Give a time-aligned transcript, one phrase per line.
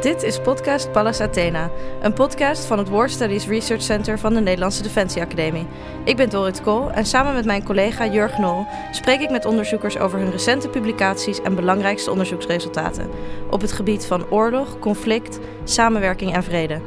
[0.00, 1.70] Dit is podcast Pallas Athena,
[2.02, 5.66] een podcast van het War Studies Research Center van de Nederlandse Defensie Academie.
[6.04, 9.98] Ik ben Dorit Kool en samen met mijn collega Jurg Nol spreek ik met onderzoekers
[9.98, 13.10] over hun recente publicaties en belangrijkste onderzoeksresultaten
[13.50, 16.80] op het gebied van oorlog, conflict, samenwerking en vrede.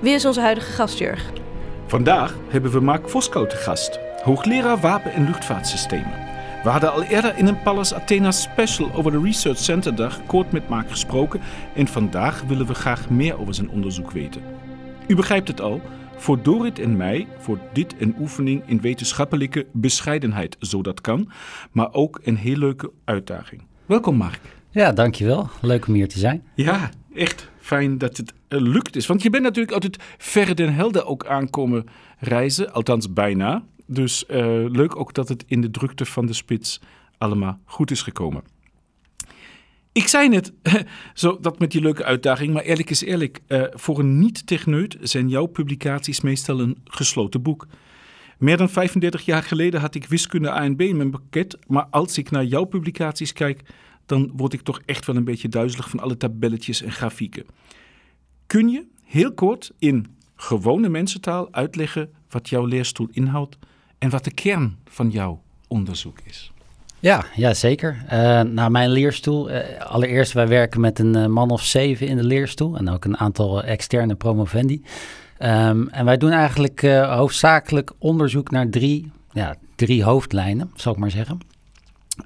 [0.00, 1.30] Wie is onze huidige gast, Jurg?
[1.86, 6.31] Vandaag hebben we Mark Voskou te gast, hoogleraar wapen- en luchtvaartsystemen.
[6.62, 10.52] We hadden al eerder in een Pallas Athena special over de Research Center dag kort
[10.52, 11.40] met Mark gesproken
[11.74, 14.42] en vandaag willen we graag meer over zijn onderzoek weten.
[15.06, 15.80] U begrijpt het al,
[16.16, 21.30] voor Dorit en mij voor dit een oefening in wetenschappelijke bescheidenheid, zo dat kan,
[21.72, 23.62] maar ook een heel leuke uitdaging.
[23.86, 24.40] Welkom Mark.
[24.70, 25.48] Ja, dankjewel.
[25.60, 26.42] Leuk om hier te zijn.
[26.54, 29.06] Ja, echt fijn dat het uh, lukt is.
[29.06, 31.84] Want je bent natuurlijk uit het verre den Helden ook aankomen
[32.18, 33.62] reizen, althans bijna.
[33.92, 34.36] Dus uh,
[34.70, 36.80] leuk ook dat het in de drukte van de spits
[37.18, 38.42] allemaal goed is gekomen.
[39.92, 40.52] Ik zei net,
[41.14, 45.28] zo, dat met die leuke uitdaging, maar eerlijk is eerlijk, uh, voor een niet-techneut zijn
[45.28, 47.66] jouw publicaties meestal een gesloten boek.
[48.38, 51.86] Meer dan 35 jaar geleden had ik wiskunde A en B in mijn pakket, maar
[51.90, 53.62] als ik naar jouw publicaties kijk,
[54.06, 57.44] dan word ik toch echt wel een beetje duizelig van alle tabelletjes en grafieken.
[58.46, 63.58] Kun je heel kort in gewone mensentaal uitleggen wat jouw leerstoel inhoudt
[64.02, 66.52] en wat de kern van jouw onderzoek is?
[66.98, 68.04] Ja, ja zeker.
[68.12, 69.50] Uh, mijn leerstoel.
[69.50, 73.04] Uh, allereerst, wij werken met een uh, man of zeven in de leerstoel en ook
[73.04, 74.82] een aantal externe promovendi.
[75.38, 81.10] Um, en wij doen eigenlijk hoofdzakelijk onderzoek naar drie, ja, drie hoofdlijnen, zal ik maar
[81.10, 81.38] zeggen.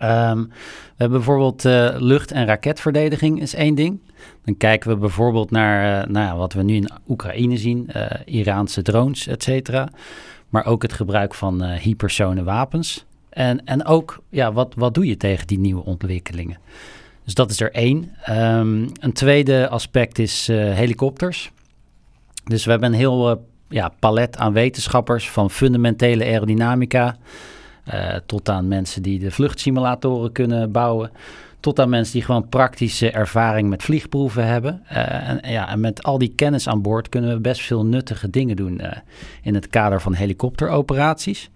[0.02, 1.62] Um, we hebben bijvoorbeeld
[2.02, 4.00] lucht- en raketverdediging is één ding.
[4.44, 7.90] Dan kijken we bijvoorbeeld naar nou, wat we nu in Oekraïne zien,
[8.24, 9.88] Iraanse drones, et cetera
[10.48, 13.04] maar ook het gebruik van uh, hypersone wapens.
[13.28, 16.58] En, en ook, ja, wat, wat doe je tegen die nieuwe ontwikkelingen?
[17.24, 18.16] Dus dat is er één.
[18.30, 21.50] Um, een tweede aspect is uh, helikopters.
[22.44, 23.36] Dus we hebben een heel uh,
[23.68, 27.16] ja, palet aan wetenschappers, van fundamentele aerodynamica
[28.26, 31.10] tot aan mensen die de vluchtsimulatoren kunnen bouwen
[31.66, 34.82] tot aan mensen die gewoon praktische ervaring met vliegproeven hebben.
[34.92, 38.30] Uh, en, ja, en met al die kennis aan boord kunnen we best veel nuttige
[38.30, 38.90] dingen doen uh,
[39.42, 41.50] in het kader van helikopteroperaties.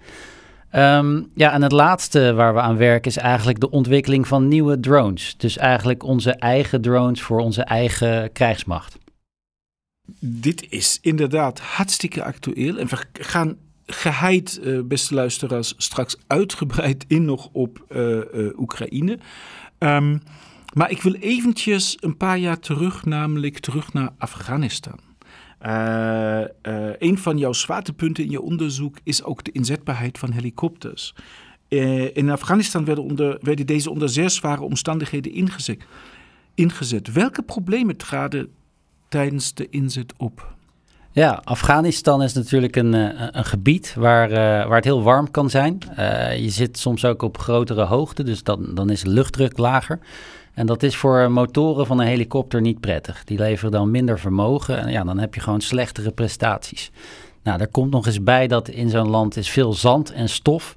[0.75, 4.81] Um, ja, en het laatste waar we aan werken is eigenlijk de ontwikkeling van nieuwe
[4.81, 5.37] drones.
[5.37, 8.99] Dus eigenlijk onze eigen drones voor onze eigen krijgsmacht.
[10.21, 12.79] Dit is inderdaad hartstikke actueel.
[12.79, 13.57] En we gaan
[13.87, 17.85] geheid, uh, beste luisteraars, straks uitgebreid in nog op
[18.59, 19.19] Oekraïne.
[19.83, 20.21] Um,
[20.75, 24.99] maar ik wil eventjes een paar jaar terug, namelijk terug naar Afghanistan.
[25.67, 26.43] Uh,
[26.99, 31.15] een van jouw zwaartepunten in je onderzoek is ook de inzetbaarheid van helikopters.
[31.69, 35.33] Uh, in Afghanistan werden, onder, deze onder zeer zware omstandigheden
[36.55, 37.13] ingezet.
[37.13, 38.53] Welke problemen traden
[39.09, 40.55] tijdens de inzet op?
[41.13, 42.93] Ja, Afghanistan is natuurlijk een,
[43.39, 45.79] een gebied waar, uh, waar het heel warm kan zijn.
[45.99, 49.99] Uh, je zit soms ook op grotere hoogte, dus dan, dan is de luchtdruk lager.
[50.55, 53.25] En dat is voor motoren van een helikopter niet prettig.
[53.25, 56.91] Die leveren dan minder vermogen en ja, dan heb je gewoon slechtere prestaties.
[57.43, 60.77] Nou, daar komt nog eens bij dat in zo'n land is veel zand en stof.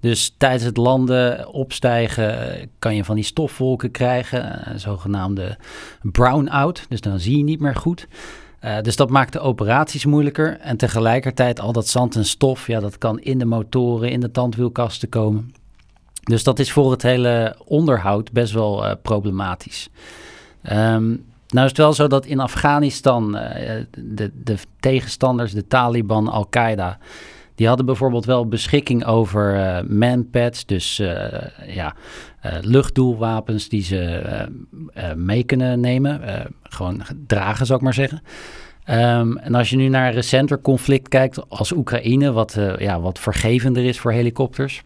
[0.00, 5.56] Dus tijdens het landen opstijgen kan je van die stofwolken krijgen, zogenaamde
[6.02, 6.86] brownout.
[6.88, 8.06] Dus dan zie je niet meer goed.
[8.64, 10.58] Uh, dus dat maakt de operaties moeilijker.
[10.60, 14.30] En tegelijkertijd al dat zand en stof, ja, dat kan in de motoren, in de
[14.30, 15.54] tandwielkasten komen.
[16.22, 19.88] Dus dat is voor het hele onderhoud best wel uh, problematisch.
[20.72, 23.42] Um, nou is het wel zo dat in Afghanistan uh,
[23.98, 26.98] de, de tegenstanders, de Taliban, Al-Qaeda,
[27.62, 31.26] die hadden bijvoorbeeld wel beschikking over uh, manpads, dus uh,
[31.66, 31.94] ja,
[32.46, 34.22] uh, luchtdoelwapens die ze
[35.16, 36.20] mee kunnen nemen.
[36.62, 38.22] gewoon dragen, zou ik maar zeggen.
[38.90, 43.18] Um, en als je nu naar een recenter conflict kijkt, als Oekraïne, wat, ja, wat
[43.18, 44.82] vergevender is voor helikopters,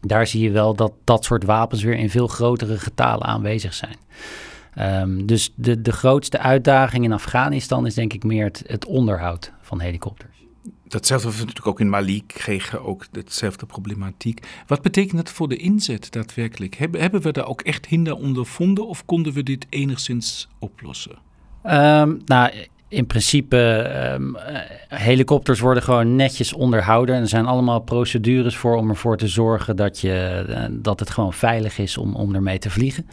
[0.00, 3.96] daar zie je wel dat dat soort wapens weer in veel grotere getalen aanwezig zijn.
[5.02, 9.52] Um, dus de, de grootste uitdaging in Afghanistan is denk ik meer het, het onderhoud
[9.60, 10.37] van helikopters
[10.88, 14.46] datzelfde we natuurlijk ook in Mali kregen ook hetzelfde problematiek.
[14.66, 16.74] Wat betekent dat voor de inzet daadwerkelijk?
[16.74, 21.18] Hebben, we daar ook echt hinder ondervonden of konden we dit enigszins oplossen?
[21.64, 22.50] Um, nou,
[22.88, 23.56] in principe,
[24.14, 24.36] um,
[24.88, 27.14] helikopters worden gewoon netjes onderhouden.
[27.14, 31.10] En er zijn allemaal procedures voor om ervoor te zorgen dat, je, uh, dat het
[31.10, 33.06] gewoon veilig is om, om ermee te vliegen.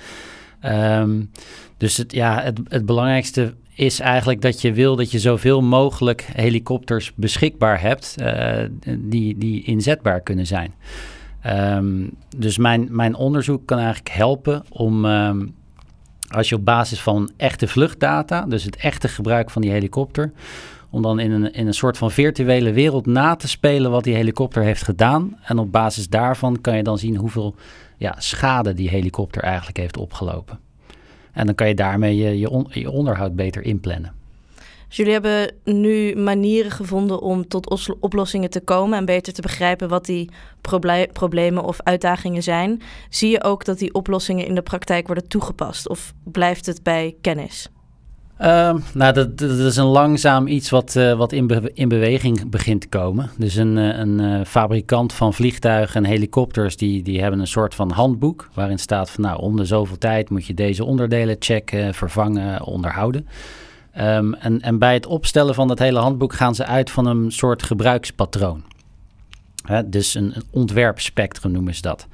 [0.66, 1.32] Um,
[1.78, 6.28] dus het, ja, het, het belangrijkste is eigenlijk dat je wil dat je zoveel mogelijk
[6.34, 8.64] helikopters beschikbaar hebt uh,
[8.98, 10.74] die, die inzetbaar kunnen zijn.
[11.48, 15.56] Um, dus mijn, mijn onderzoek kan eigenlijk helpen om, um,
[16.28, 20.32] als je op basis van echte vluchtdata, dus het echte gebruik van die helikopter,
[20.90, 24.16] om dan in een, in een soort van virtuele wereld na te spelen wat die
[24.16, 25.38] helikopter heeft gedaan.
[25.44, 27.56] En op basis daarvan kan je dan zien hoeveel
[27.98, 30.60] ja, schade die helikopter eigenlijk heeft opgelopen.
[31.36, 32.40] En dan kan je daarmee je,
[32.70, 34.14] je, onderhoud beter inplannen.
[34.88, 39.90] Dus jullie hebben nu manieren gevonden om tot oplossingen te komen en beter te begrijpen
[39.90, 40.30] wat die
[41.14, 42.82] problemen of uitdagingen zijn.
[43.10, 47.16] Zie je ook dat die oplossingen in de praktijk worden toegepast of blijft het bij
[47.22, 47.70] kennis?
[48.42, 52.88] Uh, nou, dat, is een langzaam iets wat, uh, wat in, in, beweging begint te
[52.88, 53.30] komen.
[53.38, 57.76] Dus een, eh, een uh, fabrikant van vliegtuigen en helikopters, die, die hebben een soort
[57.76, 61.94] van handboek waarin staat van nou, om de zoveel tijd moet je deze onderdelen checken,
[61.94, 63.28] vervangen, onderhouden.
[64.00, 67.32] Um, en, en bij het opstellen van dat hele handboek gaan ze uit van een
[67.32, 68.64] soort gebruikspatroon.
[69.64, 72.08] Hè, dus een, een ontwerpspectrum noemen ze dat.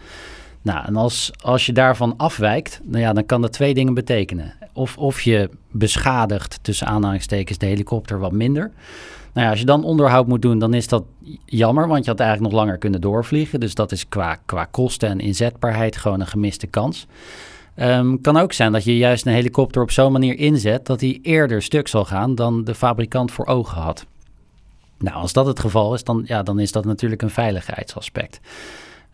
[0.62, 4.53] Nou, en als, als je daarvan afwijkt, nou ja, dan kan dat twee dingen betekenen.
[4.81, 8.71] Of, of je beschadigt, tussen aanhalingstekens, de helikopter wat minder.
[9.33, 11.03] Nou ja, als je dan onderhoud moet doen, dan is dat
[11.45, 13.59] jammer, want je had eigenlijk nog langer kunnen doorvliegen.
[13.59, 17.07] Dus dat is qua, qua kosten en inzetbaarheid gewoon een gemiste kans.
[17.75, 21.19] Um, kan ook zijn dat je juist een helikopter op zo'n manier inzet dat hij
[21.21, 24.05] eerder stuk zal gaan dan de fabrikant voor ogen had.
[24.97, 28.39] Nou, als dat het geval is, dan, ja, dan is dat natuurlijk een veiligheidsaspect.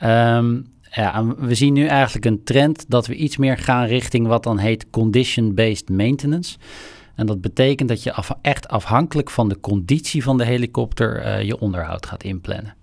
[0.03, 0.67] Um,
[1.01, 4.57] ja, we zien nu eigenlijk een trend dat we iets meer gaan richting wat dan
[4.57, 6.57] heet condition-based maintenance.
[7.15, 11.59] En dat betekent dat je echt afhankelijk van de conditie van de helikopter uh, je
[11.59, 12.75] onderhoud gaat inplannen.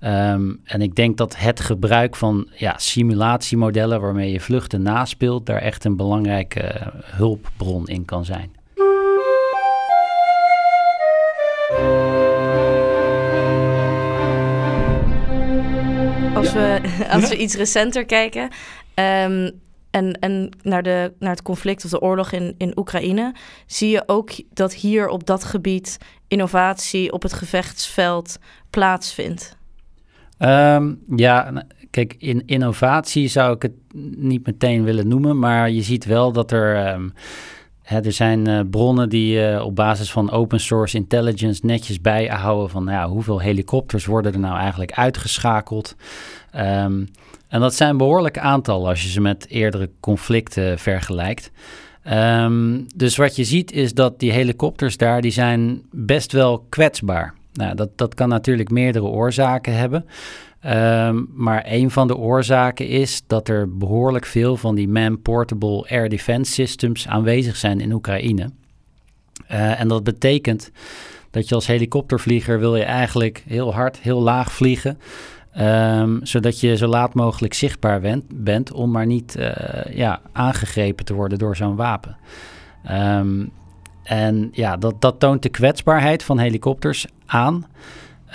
[0.00, 5.60] Um, en ik denk dat het gebruik van ja, simulatiemodellen waarmee je vluchten naspeelt, daar
[5.60, 8.50] echt een belangrijke uh, hulpbron in kan zijn.
[17.14, 18.42] Als we, iets recenter kijken
[18.94, 19.60] um,
[19.90, 23.34] en, en naar, de, naar het conflict of de oorlog in, in Oekraïne,
[23.66, 28.38] zie je ook dat hier op dat gebied innovatie op het gevechtsveld
[28.70, 29.56] plaatsvindt.
[30.38, 33.72] Um, ja, kijk, in innovatie zou ik het
[34.16, 36.92] niet meteen willen noemen, maar je ziet wel dat er.
[36.92, 37.12] Um,
[37.82, 42.70] hè, er zijn uh, bronnen die uh, op basis van open source intelligence netjes bijhouden
[42.70, 45.96] van nou ja, hoeveel helikopters worden er nou eigenlijk uitgeschakeld.
[46.56, 47.08] Um,
[47.48, 51.50] en dat zijn behoorlijke aantallen als je ze met eerdere conflicten vergelijkt.
[52.12, 57.34] Um, dus wat je ziet is dat die helikopters daar, die zijn best wel kwetsbaar.
[57.52, 60.04] Nou, dat, dat kan natuurlijk meerdere oorzaken hebben.
[60.66, 66.08] Um, maar een van de oorzaken is dat er behoorlijk veel van die man-portable air
[66.08, 68.50] defense systems aanwezig zijn in Oekraïne.
[69.50, 70.70] Uh, en dat betekent
[71.30, 74.98] dat je als helikoptervlieger wil je eigenlijk heel hard, heel laag vliegen.
[75.60, 79.50] Um, zodat je zo laat mogelijk zichtbaar bent, bent om maar niet uh,
[79.90, 82.16] ja, aangegrepen te worden door zo'n wapen.
[82.90, 83.50] Um,
[84.02, 87.66] en ja, dat, dat toont de kwetsbaarheid van helikopters aan.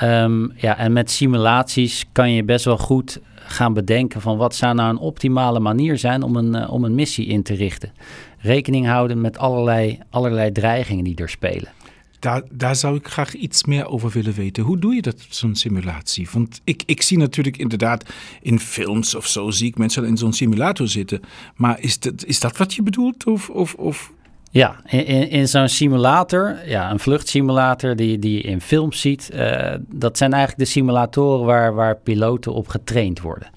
[0.03, 4.75] Um, ja, en met simulaties kan je best wel goed gaan bedenken van wat zou
[4.75, 7.91] nou een optimale manier zijn om een, uh, om een missie in te richten.
[8.39, 11.69] Rekening houden met allerlei, allerlei dreigingen die er spelen.
[12.19, 14.63] Daar, daar zou ik graag iets meer over willen weten.
[14.63, 16.27] Hoe doe je dat, zo'n simulatie?
[16.31, 18.05] Want ik, ik zie natuurlijk inderdaad
[18.41, 21.21] in films of zo, zie ik mensen in zo'n simulator zitten.
[21.55, 23.25] Maar is dat, is dat wat je bedoelt?
[23.25, 24.11] Of, of, of
[24.51, 29.73] ja, in, in zo'n simulator, ja, een vluchtsimulator die, die je in films ziet, uh,
[29.89, 33.49] dat zijn eigenlijk de simulatoren waar, waar piloten op getraind worden.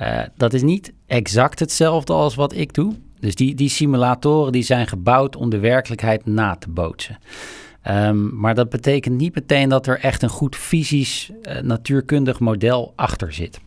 [0.00, 2.94] Uh, dat is niet exact hetzelfde als wat ik doe.
[3.20, 7.18] Dus die, die simulatoren die zijn gebouwd om de werkelijkheid na te bootsen.
[7.88, 12.92] Um, maar dat betekent niet meteen dat er echt een goed fysisch uh, natuurkundig model
[12.96, 13.60] achter zit.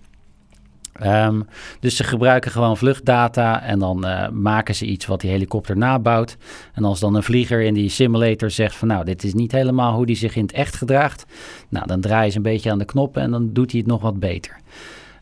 [1.03, 1.47] Um,
[1.79, 6.37] dus ze gebruiken gewoon vluchtdata en dan uh, maken ze iets wat die helikopter nabouwt.
[6.73, 9.93] En als dan een vlieger in die simulator zegt van nou, dit is niet helemaal
[9.93, 11.25] hoe die zich in het echt gedraagt.
[11.69, 14.01] Nou, dan draaien ze een beetje aan de knoppen en dan doet hij het nog
[14.01, 14.59] wat beter.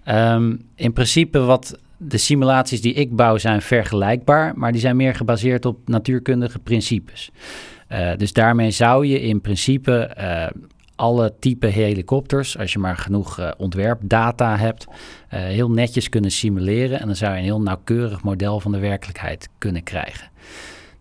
[0.08, 5.16] Um, in principe wat de simulaties die ik bouw zijn vergelijkbaar, maar die zijn meer
[5.16, 7.32] gebaseerd op natuurkundige principes.
[7.94, 10.46] Uh, dus daarmee zou je in principe uh,
[10.96, 14.88] alle type helikopters, als je maar genoeg uh, ontwerpdata hebt,
[15.28, 17.00] heel netjes kunnen simuleren.
[17.00, 20.30] En dan zou je een heel nauwkeurig model van de werkelijkheid kunnen krijgen.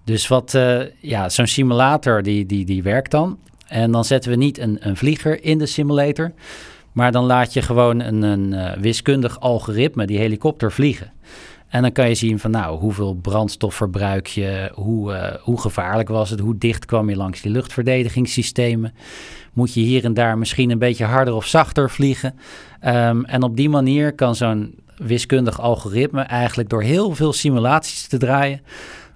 [0.04, 0.58] Dus wat,
[1.00, 3.38] ja, zo'n simulator die, die, die werkt dan.
[3.66, 6.32] En dan zetten we niet een, een vlieger in de simulator,
[6.92, 11.12] maar dan laat je gewoon een, een wiskundig algoritme die helikopter vliegen.
[11.72, 16.08] En dan kan je zien van nou, hoeveel brandstof verbruik je, hoe, uh, hoe gevaarlijk
[16.08, 18.94] was het, hoe dicht kwam je langs die luchtverdedigingssystemen.
[19.52, 22.34] Moet je hier en daar misschien een beetje harder of zachter vliegen.
[22.84, 28.18] Um, en op die manier kan zo'n wiskundig algoritme eigenlijk door heel veel simulaties te
[28.18, 28.60] draaien,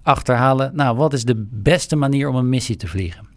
[0.02, 3.28] achterhalen, nou, wat is de beste manier om een missie te vliegen?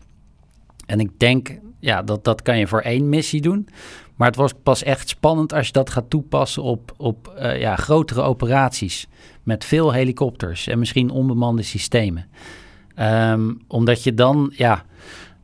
[0.86, 3.68] En ik denk, ja, dat, dat kan je voor één missie doen.
[4.16, 7.76] Maar het wordt pas echt spannend als je dat gaat toepassen op, op uh, ja,
[7.76, 9.08] grotere operaties.
[9.44, 12.28] Met veel helikopters en misschien onbemande systemen.
[13.00, 14.86] Um, omdat je dan, ja,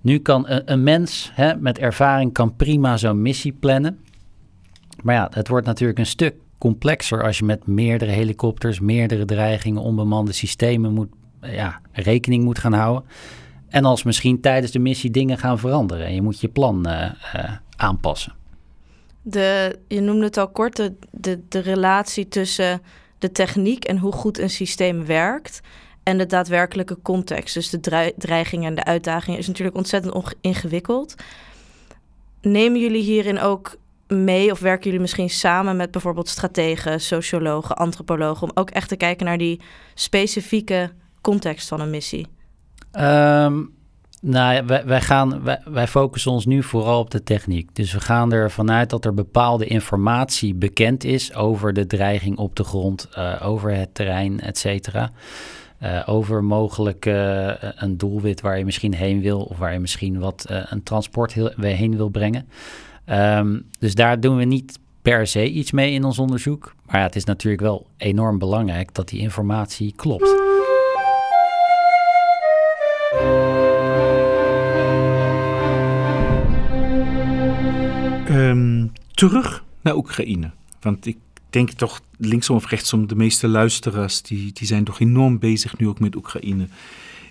[0.01, 3.99] nu kan een, een mens hè, met ervaring kan prima zo'n missie plannen.
[5.03, 9.81] Maar ja, het wordt natuurlijk een stuk complexer als je met meerdere helikopters, meerdere dreigingen,
[9.81, 11.09] onbemande systemen moet,
[11.41, 13.09] ja, rekening moet gaan houden.
[13.75, 17.11] En als misschien tijdens de missie dingen gaan veranderen en je moet je plan uh,
[17.35, 18.33] uh, aanpassen.
[19.21, 22.81] De, je noemde het al kort, de, de, de relatie tussen
[23.19, 25.61] de techniek en hoe goed een systeem werkt
[26.03, 27.53] en de daadwerkelijke context.
[27.53, 31.15] Dus de dreigingen en de uitdagingen is natuurlijk ontzettend ingewikkeld.
[32.41, 33.77] Nemen jullie hierin ook
[34.07, 38.95] mee of werken jullie misschien samen met bijvoorbeeld strategen, sociologen, antropologen om ook echt te
[38.95, 39.61] kijken naar die
[39.93, 40.91] specifieke
[41.21, 42.27] context van een missie?
[42.97, 43.73] Um,
[44.21, 47.75] nou, wij, wij, gaan, wij, focussen ons nu vooral op de techniek.
[47.75, 52.55] Dus we gaan er vanuit dat er bepaalde informatie bekend is over de dreiging op
[52.55, 55.11] de grond, uh, over het terrein, et cetera.
[55.83, 60.19] Uh, over mogelijk uh, een doelwit waar je misschien heen wil of waar je misschien
[60.19, 62.47] wat een transport heen wil brengen.
[63.09, 66.75] Um, dus daar doen we niet per se iets mee in ons onderzoek.
[66.85, 70.54] Maar ja, het is natuurlijk wel enorm belangrijk dat die informatie klopt.
[79.13, 80.51] Terug naar Oekraïne.
[80.81, 81.17] Want ik
[81.49, 85.87] denk toch linksom of rechtsom, de meeste luisteraars die, die zijn toch enorm bezig nu
[85.87, 86.67] ook met Oekraïne.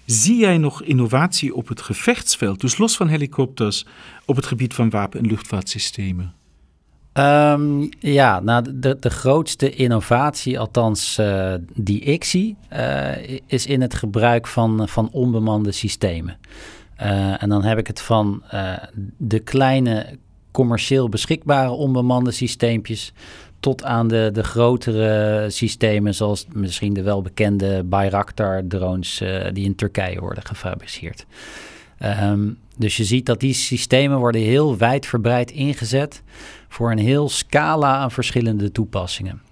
[0.04, 3.86] Zie jij nog innovatie op het gevechtsveld, dus los van helikopters,
[4.24, 6.34] op het gebied van wapen- en luchtvaartsystemen?
[7.12, 13.80] Um, ja, nou, de, de grootste innovatie, althans uh, die ik zie, uh, is in
[13.80, 16.38] het gebruik van, van onbemande systemen.
[17.00, 18.42] Uh, en dan heb ik het van
[19.16, 20.18] de kleine
[20.54, 23.12] commercieel beschikbare onbemande systeempjes
[23.60, 30.20] tot aan de, de grotere systemen, zoals misschien de welbekende Bayraktar-drones uh, die in Turkije
[30.20, 31.26] worden gefabriceerd.
[32.22, 36.22] Um, dus je ziet dat die systemen worden heel wijdverbreid ingezet
[36.68, 39.42] voor een heel scala aan verschillende toepassingen.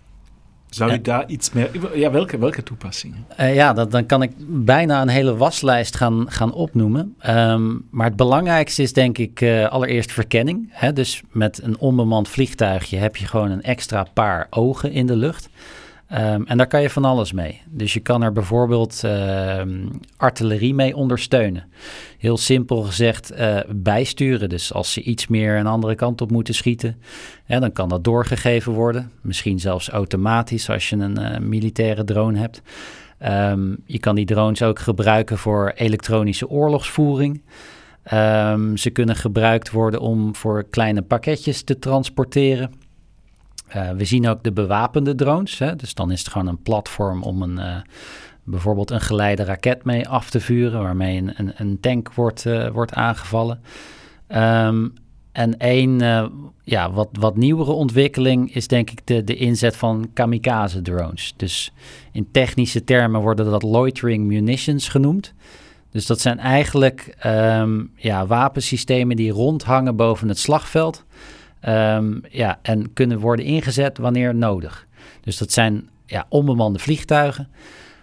[0.75, 1.71] Zou je daar iets meer...
[1.99, 3.27] Ja, welke, welke toepassingen?
[3.41, 7.15] Uh, ja, dat, dan kan ik bijna een hele waslijst gaan, gaan opnoemen.
[7.27, 10.69] Um, maar het belangrijkste is denk ik uh, allereerst verkenning.
[10.71, 10.93] Hè?
[10.93, 15.49] Dus met een onbemand vliegtuigje heb je gewoon een extra paar ogen in de lucht.
[16.15, 17.61] Um, en daar kan je van alles mee.
[17.71, 19.63] Dus je kan er bijvoorbeeld uh,
[20.17, 21.65] artillerie mee ondersteunen.
[22.19, 24.49] Heel simpel gezegd uh, bijsturen.
[24.49, 26.97] Dus als ze iets meer een andere kant op moeten schieten,
[27.47, 29.11] dan kan dat doorgegeven worden.
[29.21, 32.63] Misschien zelfs automatisch als je een uh, militaire drone hebt.
[33.51, 37.43] Um, je kan die drones ook gebruiken voor elektronische oorlogsvoering.
[38.75, 42.71] Ze kunnen gebruikt worden om voor kleine pakketjes te transporteren.
[43.77, 45.59] Uh, we zien ook de bewapende drones.
[45.59, 45.77] Hè?
[45.77, 47.77] Dus dan is het gewoon een platform om een, uh,
[48.45, 52.95] bijvoorbeeld een geleide raket mee af te vuren, waarmee een, een, tank wordt, uh, wordt
[52.95, 53.61] aangevallen.
[54.29, 54.93] Um,
[55.33, 55.99] en één
[56.65, 61.35] ja, wat, wat nieuwere ontwikkeling is denk ik de, de inzet van kamikaze drones.
[61.37, 61.73] Dus
[62.13, 65.35] in technische termen worden dat loitering munitions genoemd.
[65.91, 71.05] Dus dat zijn eigenlijk um, ja, wapensystemen die rondhangen boven het slagveld.
[71.69, 74.87] Um, ja, en kunnen worden ingezet wanneer nodig.
[75.21, 77.49] Dus dat zijn ja, onbemande vliegtuigen,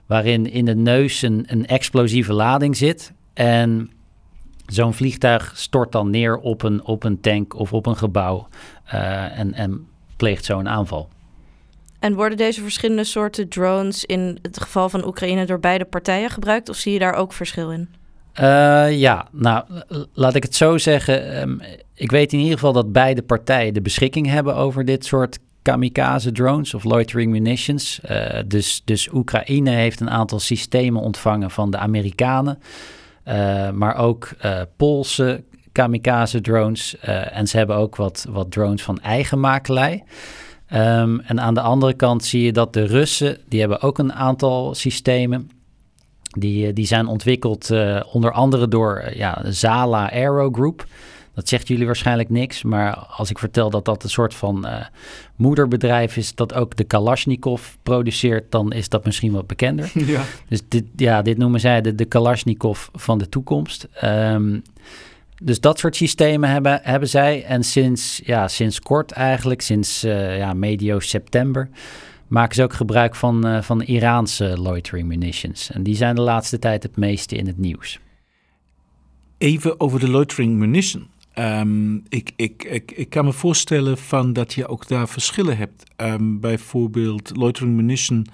[0.06, 3.13] waarin in de neus een, explosieve lading zit.
[3.34, 3.92] En
[4.66, 8.48] zo'n vliegtuig stort dan neer op een, op een tank of op een gebouw
[8.94, 11.10] uh, en, en pleegt zo een aanval.
[12.00, 16.70] En worden deze verschillende soorten drones in het geval van Oekraïne door beide partijen gebruikt?
[16.70, 17.89] Of zie je daar ook verschil in?
[18.39, 19.63] Uh, ja, nou,
[20.13, 21.41] laat ik het zo zeggen.
[21.41, 21.62] Um,
[21.93, 26.31] ik weet in ieder geval dat beide partijen de beschikking hebben over dit soort kamikaze
[26.31, 28.00] drones of loitering munitions.
[28.10, 32.60] Uh, dus, dus Oekraïne heeft een aantal systemen ontvangen van de Amerikanen,
[33.27, 34.29] uh, maar ook
[34.77, 37.00] Poolse kamikaze drones.
[37.31, 40.03] en ze hebben ook wat, wat drones van eigen makelij.
[40.74, 44.13] Um, en aan de andere kant zie je dat de Russen, die hebben ook een
[44.13, 45.50] aantal systemen.
[46.38, 50.86] Die, eh, die zijn ontwikkeld uh, onder andere door uh, ja, Zala Aero Group.
[51.34, 54.86] Dat zegt jullie waarschijnlijk niks, maar als ik vertel dat dat een soort van uh,
[55.36, 59.92] moederbedrijf is dat ook de Kalashnikov produceert, dan is dat misschien wat bekender.
[60.06, 60.22] Ja.
[60.48, 63.88] Dus dit, ja, dit noemen zij de, de Kalashnikov van de toekomst.
[64.04, 64.62] Um,
[65.44, 67.44] dus dat soort systemen hebben, hebben zij.
[67.44, 71.70] En sinds, ja, sinds kort eigenlijk, sinds ja, medio september,
[72.30, 75.72] maken ze ook gebruik van, uh, van Iraanse loitering munitions.
[75.72, 78.00] En die zijn de laatste tijd het meeste in het nieuws.
[79.38, 81.08] Even over de loitering munition.
[81.36, 85.84] Um, ik, ik, ik, ik kan me voorstellen van dat je ook daar verschillen hebt.
[85.98, 88.28] Um, bijvoorbeeld loitering munition,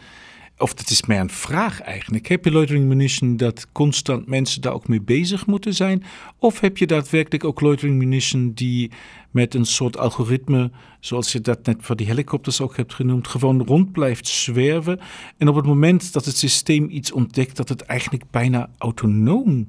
[0.58, 2.28] of dat is een vraag eigenlijk.
[2.28, 6.04] Heb je loitering munition dat constant mensen daar ook mee bezig moeten zijn?
[6.40, 8.92] Of heb je daadwerkelijk ook loitering munition die
[9.32, 13.64] met een soort algoritme, zoals je dat net voor die helikopters ook hebt genoemd, gewoon
[13.64, 15.00] rond blijft zwerven.
[15.38, 19.68] En op het moment dat het systeem iets ontdekt, dat het eigenlijk bijna autonoom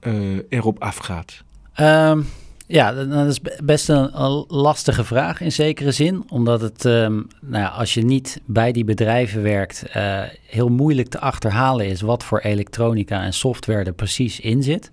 [0.00, 1.44] uh, erop afgaat.
[1.80, 2.26] Um,
[2.72, 4.10] ja, dat is best een,
[4.48, 6.24] lastige vraag in zekere zin.
[6.28, 11.08] Omdat het, um, nou ja, als je niet bij die bedrijven werkt, uh, heel moeilijk
[11.08, 14.90] te achterhalen is wat voor elektronica en software er precies in zit.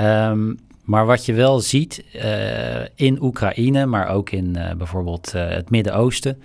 [0.00, 2.22] Um, maar wat je wel ziet uh,
[2.94, 6.42] in Oekraïne, maar ook in uh, bijvoorbeeld het Midden-Oosten,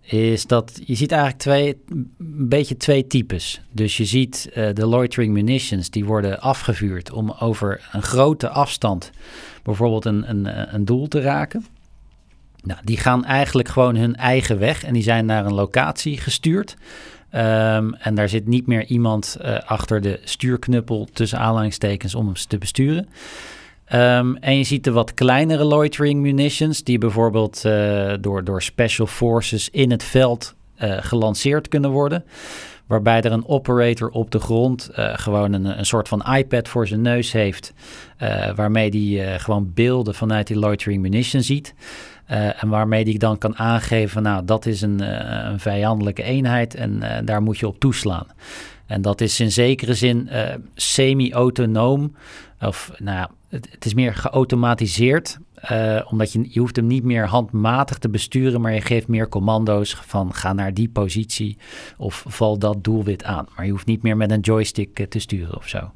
[0.00, 3.60] is dat je ziet eigenlijk twee, een beetje twee types.
[3.70, 9.10] Dus je ziet de loitering munitions, die worden afgevuurd om over een grote afstand
[9.62, 11.66] bijvoorbeeld een, een, een doel te raken.
[12.62, 16.76] Nou, die gaan eigenlijk gewoon hun eigen weg en die zijn naar een locatie gestuurd.
[17.34, 22.34] Um, en daar zit niet meer iemand uh, achter de stuurknuppel tussen aanhalingstekens om hem
[22.48, 23.08] te besturen.
[23.92, 29.06] Um, en je ziet de wat kleinere loitering munitions, die bijvoorbeeld uh, door, door special
[29.06, 32.24] forces in het veld uh, gelanceerd kunnen worden
[32.92, 36.86] waarbij er een operator op de grond uh, gewoon een, een soort van iPad voor
[36.86, 37.72] zijn neus heeft,
[38.22, 41.74] uh, waarmee die uh, gewoon beelden vanuit die loitering munition ziet.
[42.26, 45.00] en waarmee die dan kan aangeven, nou dat is een,
[45.50, 48.26] een vijandelijke eenheid en daar moet je op toeslaan.
[48.86, 50.30] En dat is in zekere zin
[50.74, 52.16] semi-autonoom,
[52.60, 55.38] of nou het, het, is meer geautomatiseerd,
[55.70, 59.28] uh, omdat je, je hoeft hem niet meer handmatig te besturen, maar je geeft meer
[59.28, 61.58] commando's van ga naar die positie
[61.96, 63.46] of val dat doelwit aan.
[63.56, 65.90] Maar je hoeft niet meer met een joystick uh, te sturen of zo.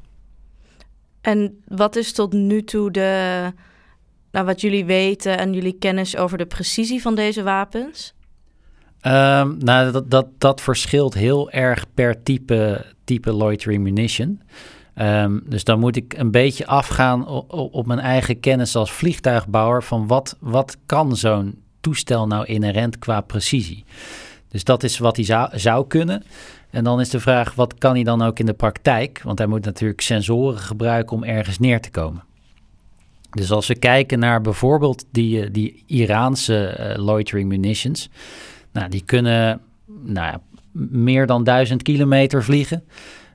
[1.21, 3.53] En wat is tot nu toe de,
[4.31, 8.13] nou, wat jullie weten en jullie kennis over de precisie van deze wapens?
[9.01, 14.41] Um, nou, dat, dat, dat verschilt heel erg per type, type loitering munition.
[15.01, 20.07] Um, dus dan moet ik een beetje afgaan op, mijn eigen kennis als vliegtuigbouwer van
[20.07, 23.85] wat, wat kan zo'n toestel nou inherent qua precisie.
[24.49, 26.23] Dus dat is wat hij zou, kunnen.
[26.69, 29.21] En dan is de vraag, wat kan hij dan ook in de praktijk?
[29.23, 32.23] Want hij moet natuurlijk sensoren gebruiken om ergens neer te komen.
[33.29, 38.09] Dus als we kijken naar bijvoorbeeld die, eh, die Iraanse uh, loitering munitions,
[38.71, 39.61] nou, die kunnen
[40.03, 40.37] nou
[40.71, 42.83] meer dan duizend kilometer vliegen.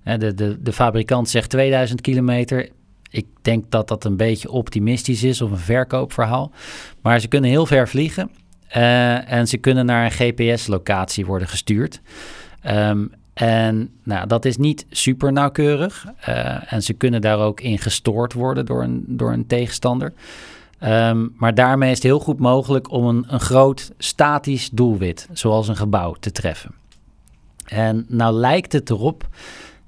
[0.04, 2.68] De, de, de fabrikant zegt 2000 kilometer.
[3.10, 6.52] Ik denk dat dat een beetje optimistisch is of een verkoopverhaal.
[7.00, 8.30] Maar ze kunnen heel ver vliegen.
[8.76, 12.00] Uh, en ze kunnen naar een GPS-locatie worden gestuurd.
[12.66, 16.06] Um, en nou, dat is niet super nauwkeurig.
[16.28, 20.12] Uh, en ze kunnen daar ook in gestoord worden door een, door een tegenstander.
[20.84, 25.68] Um, maar daarmee is het heel goed mogelijk om een, een groot statisch doelwit, zoals
[25.68, 26.74] een gebouw, te treffen.
[27.64, 29.28] En nou lijkt het erop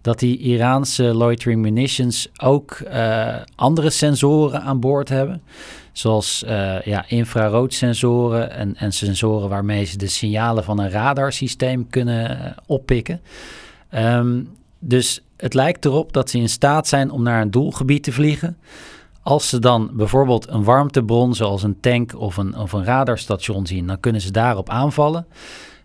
[0.05, 5.43] dat die Iraanse loitering munitions ook uh, andere sensoren aan boord hebben.
[5.93, 12.31] Zoals uh, ja, infraroodsensoren en, en sensoren waarmee ze de signalen van een radarsysteem kunnen
[12.31, 13.21] uh, oppikken.
[13.95, 18.13] Um, dus het lijkt erop dat ze in staat zijn om naar een doelgebied te
[18.13, 18.57] vliegen.
[19.23, 23.87] Als ze dan bijvoorbeeld een warmtebron zoals een tank of een, of een radarstation zien,
[23.87, 25.27] dan kunnen ze daarop aanvallen.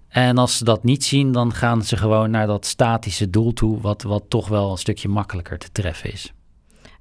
[0.10, 3.82] En als ze dat niet zien, dan gaan ze gewoon naar dat statische doel toe,
[3.82, 6.34] wat, wat toch wel een stukje makkelijker te treffen is.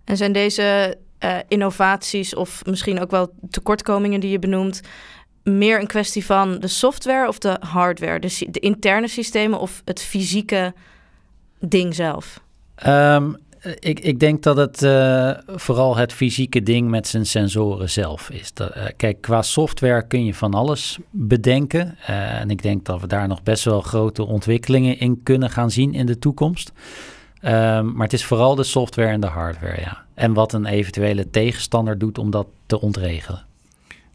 [0.04, 4.80] En zijn deze uh, innovaties of misschien ook wel tekortkomingen die je benoemt,
[5.42, 10.02] meer een kwestie van de software of de hardware, de, de interne systemen of het
[10.02, 10.74] fysieke
[11.60, 12.40] ding zelf?
[12.86, 13.36] Um,
[13.78, 18.52] ik, ik denk dat het uh, vooral het fysieke ding met zijn sensoren zelf is.
[18.52, 21.98] Dat, uh, kijk, qua software kun je van alles bedenken.
[22.06, 25.94] En ik denk dat we daar nog best wel grote ontwikkelingen in kunnen gaan zien
[25.94, 26.72] in de toekomst.
[27.42, 30.04] Um, maar het is vooral de software en de hardware, ja.
[30.14, 33.46] En wat een eventuele tegenstander doet om dat te ontregelen.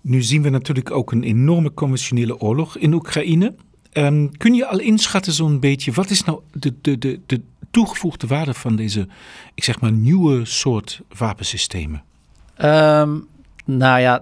[0.02, 3.56] Nu zien we natuurlijk ook een enorme conventionele oorlog in Oekraïne.
[3.94, 7.42] Um, kun je al inschatten zo'n beetje, wat is nou de, de, de, de
[7.74, 9.08] toegevoegde waarde van deze,
[9.54, 12.04] ik zeg maar, nieuwe soort wapensystemen?
[12.64, 13.28] Um,
[13.66, 14.22] nou ja,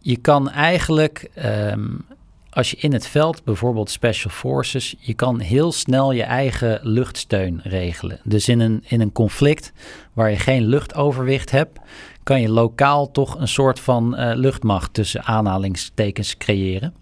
[0.00, 2.04] je kan eigenlijk, um,
[2.50, 7.60] als je in het veld, bijvoorbeeld Special Forces, je kan heel snel je eigen luchtsteun
[7.62, 8.20] regelen.
[8.24, 9.72] Dus in een, in een conflict
[10.12, 11.78] waar je geen luchtoverwicht hebt,
[12.22, 16.94] kan je lokaal toch een soort van uh, luchtmacht tussen aanhalingstekens creëren.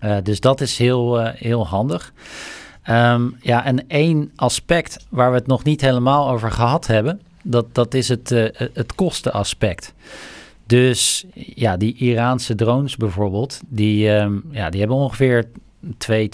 [0.00, 2.12] Uh, dus dat is heel, heel handig.
[2.90, 7.74] Um, ja, en één aspect waar we het nog niet helemaal over gehad hebben, dat,
[7.74, 9.94] dat is het, uh, het kostenaspect.
[10.66, 15.48] Dus ja, die Iraanse drones bijvoorbeeld, die, um, ja, die hebben ongeveer
[15.98, 16.28] 2,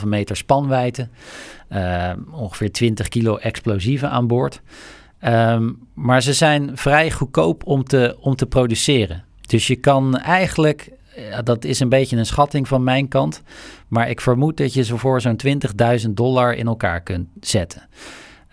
[0.00, 1.08] 2,5 meter spanwijdte,
[2.30, 4.60] ongeveer 20 kilo explosieven aan boord.
[5.94, 9.24] Maar ze zijn vrij goedkoop om te, om te produceren.
[9.46, 10.90] Dus je kan eigenlijk,
[11.44, 13.42] dat is een beetje een schatting van mijn kant,
[13.88, 15.40] maar ik vermoed dat je ze voor zo'n
[16.06, 17.88] 20.000 dollar in elkaar kunt zetten.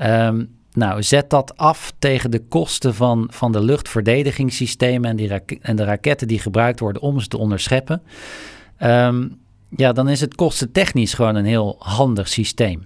[0.01, 5.75] Um, nou, zet dat af tegen de kosten van, van de luchtverdedigingssystemen en, die en
[5.75, 8.01] de raketten die gebruikt worden om ze te onderscheppen.
[8.83, 12.85] Um, ja, dan is het kostentechnisch gewoon een heel handig systeem.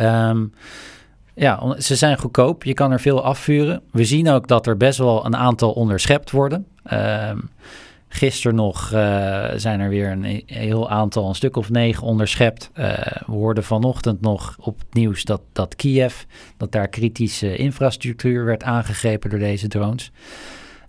[0.00, 0.52] Um,
[1.34, 2.64] ja, ze zijn goedkoop.
[2.64, 3.82] Je kan er veel afvuren.
[3.90, 6.66] We zien ook dat er best wel een aantal onderschept worden.
[6.92, 7.30] Uh,
[8.12, 12.70] gisteren nog uh, zijn er weer een heel aantal, een stuk of negen onderschept.
[12.74, 12.84] Uh,
[13.26, 16.22] we hoorden vanochtend nog op het nieuws dat, dat Kiev,
[16.56, 20.12] dat daar kritische infrastructuur werd aangegrepen door deze drones.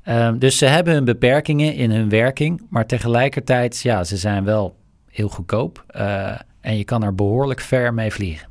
[0.05, 4.75] Um, dus ze hebben hun beperkingen in hun werking, maar tegelijkertijd, ja, ze zijn wel
[5.09, 5.85] heel goedkoop.
[5.95, 8.47] Uh, en je kan er behoorlijk ver mee vliegen.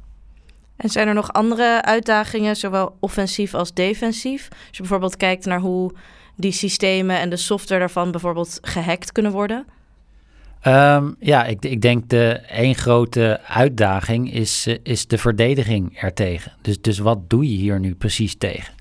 [0.77, 4.49] En zijn er nog andere uitdagingen, zowel offensief als defensief?
[4.49, 5.93] Als je bijvoorbeeld kijkt naar hoe
[6.41, 9.67] die systemen en de software daarvan bijvoorbeeld gehackt kunnen worden?
[10.67, 16.53] Um, ja, ik, ik, denk de één grote uitdaging is, uh, is de verdediging ertegen.
[16.63, 18.75] Dus, dus wat doe je hier nu precies tegen?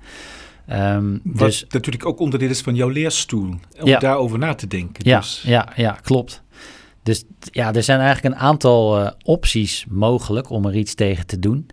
[0.72, 4.66] Um, wat dus, natuurlijk ook onderdeel is van jouw leerstoel, om ja, daarover na te
[4.66, 5.08] denken.
[5.08, 5.42] Ja, dus.
[5.46, 6.42] ja, ja klopt.
[7.02, 11.38] Dus ja, er zijn eigenlijk een aantal uh, opties mogelijk om er iets tegen te
[11.38, 11.66] doen.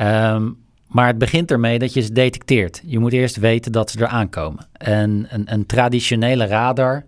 [0.00, 0.65] Um,
[0.96, 2.82] maar het begint ermee dat je ze detecteert.
[2.84, 4.66] Je moet eerst weten dat ze er aankomen.
[4.72, 7.04] En een, een traditionele radar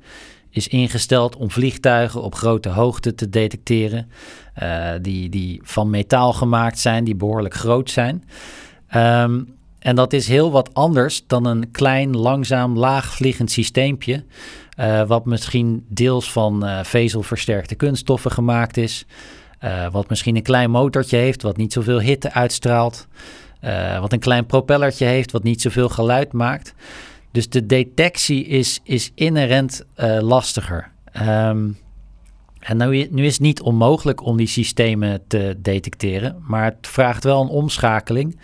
[0.50, 4.10] is ingesteld om vliegtuigen op grote hoogte te detecteren.
[4.62, 8.24] Uh, die, die van metaal gemaakt zijn, die behoorlijk groot zijn.
[8.96, 14.24] Um, en dat is heel wat anders dan een klein, langzaam, laagvliegend systeempje.
[14.80, 19.06] Uh, wat misschien deels van uh, vezelversterkte kunststoffen gemaakt is.
[19.90, 23.06] Wat misschien een klein motortje heeft, wat niet zoveel hitte uitstraalt.
[24.00, 26.74] Wat een klein propellertje heeft, wat niet zoveel geluid maakt.
[27.30, 29.84] Dus de detectie is, is inherent
[30.20, 30.90] lastiger.
[31.22, 31.76] Um,
[32.58, 37.24] en nu, nu is het niet onmogelijk om die systemen te detecteren, maar het vraagt
[37.24, 38.38] wel een omschakeling.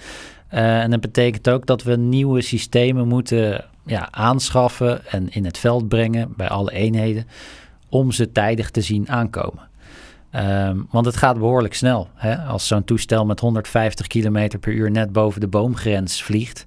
[0.54, 5.58] Uh, en dat betekent ook dat we nieuwe systemen moeten ja, aanschaffen en in het
[5.58, 7.26] veld brengen bij alle eenheden
[7.88, 9.68] om ze tijdig te zien aankomen.
[10.36, 12.08] Um, want het gaat behoorlijk snel.
[12.14, 12.36] Hè?
[12.36, 16.66] Als zo'n toestel met 150 km per uur net boven de boomgrens vliegt,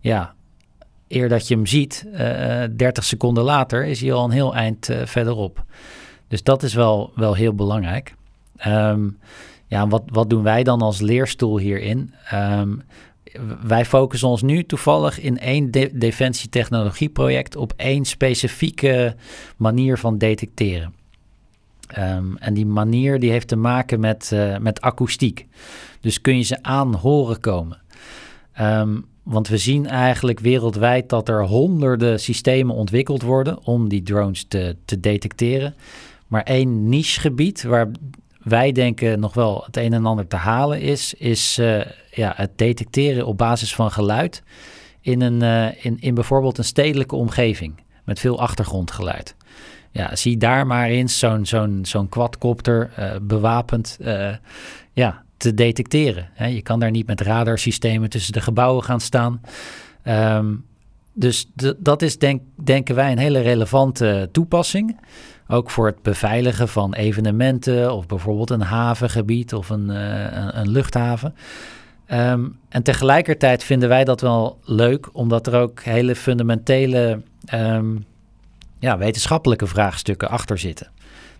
[0.00, 0.34] ja,
[1.08, 4.54] eer dat je hem ziet, uh, eh, 30 seconden later is hij al een heel
[4.54, 5.64] eind uh, verderop.
[6.28, 8.14] Dus dat is wel, wel heel belangrijk.
[8.66, 9.18] Um,
[9.66, 12.14] ja, wat, wat doen wij dan als leerstoel hierin?
[12.34, 12.82] Um,
[13.62, 19.16] wij focussen ons nu toevallig in één de defensietechnologieproject op één specifieke
[19.56, 21.03] manier van detecteren.
[21.98, 25.46] Um, en die manier die heeft te maken met, uh, met akoestiek.
[26.00, 27.82] Dus kun je ze aan horen komen.
[28.60, 34.44] Um, want we zien eigenlijk wereldwijd dat er honderden systemen ontwikkeld worden om die drones
[34.48, 35.74] te, te detecteren.
[36.26, 37.90] Maar één nichegebied waar
[38.42, 42.50] wij denken nog wel het een en ander te halen is, is uh, ja, het
[42.56, 44.42] detecteren op basis van geluid
[45.00, 49.36] in, een, uh, in, in bijvoorbeeld een stedelijke omgeving met veel achtergrondgeluid.
[49.94, 53.98] Ja, zie daar maar eens zo'n zo'n zo'n quadcopter uh, bewapend
[54.92, 56.28] ja, te detecteren.
[56.32, 56.46] Hè.
[56.46, 59.40] Je kan daar niet met radarsystemen tussen de gebouwen gaan staan.
[60.04, 60.64] Um,
[61.12, 65.00] dus dat is denk, denken wij een hele relevante toepassing.
[65.48, 71.34] Ook voor het beveiligen van evenementen of bijvoorbeeld een havengebied of een, uh, een, luchthaven.
[72.12, 77.22] Um, en tegelijkertijd vinden wij dat wel leuk, omdat er ook hele fundamentele
[77.54, 78.04] um,
[78.84, 80.90] ja, wetenschappelijke vraagstukken achter zitten.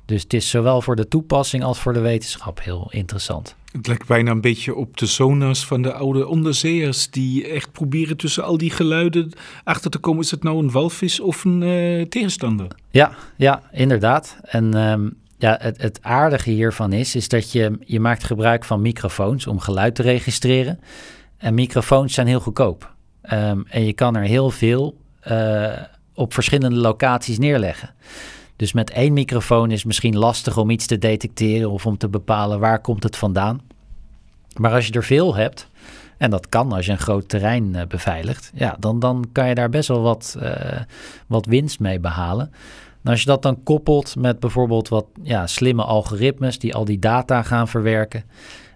[0.04, 3.56] Dus het is zowel voor de toepassing als voor de wetenschap heel interessant.
[3.72, 8.16] Het lijkt bijna een beetje op de sonars van de oude onderzeeërs die echt proberen
[8.16, 9.32] tussen al die geluiden
[9.64, 10.22] achter te komen.
[10.22, 12.66] Is het nou een walvis of een uh, tegenstander?
[12.90, 14.36] Ja, ja, inderdaad.
[14.42, 18.82] En um, ja, het, het, aardige hiervan is, is dat je, je maakt gebruik van
[18.82, 20.80] microfoons om geluid te registreren.
[21.36, 22.92] En microfoons zijn heel goedkoop.
[23.32, 24.96] Um, en je kan er heel veel
[25.28, 25.72] uh,
[26.14, 27.94] op verschillende locaties neerleggen.
[28.56, 32.60] Dus met één microfoon is misschien lastig om iets te detecteren of om te bepalen
[32.60, 33.60] waar komt het vandaan.
[34.56, 35.68] Maar als je er veel hebt,
[36.18, 39.54] en dat kan als je een groot terrein uh, beveiligt, ja, dan, dan kan je
[39.54, 40.52] daar best wel wat, uh,
[41.26, 42.52] wat winst mee behalen.
[43.02, 46.98] En als je dat dan koppelt met bijvoorbeeld wat ja, slimme algoritmes die al die
[46.98, 48.24] data gaan verwerken.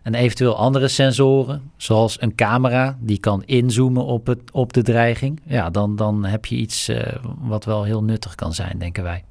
[0.09, 5.41] En eventueel andere sensoren, zoals een camera die kan inzoomen op, het, op de dreiging.
[5.45, 7.01] Ja, dan, dan heb je iets uh,
[7.41, 9.25] wat wel heel nuttig kan zijn, denken wij.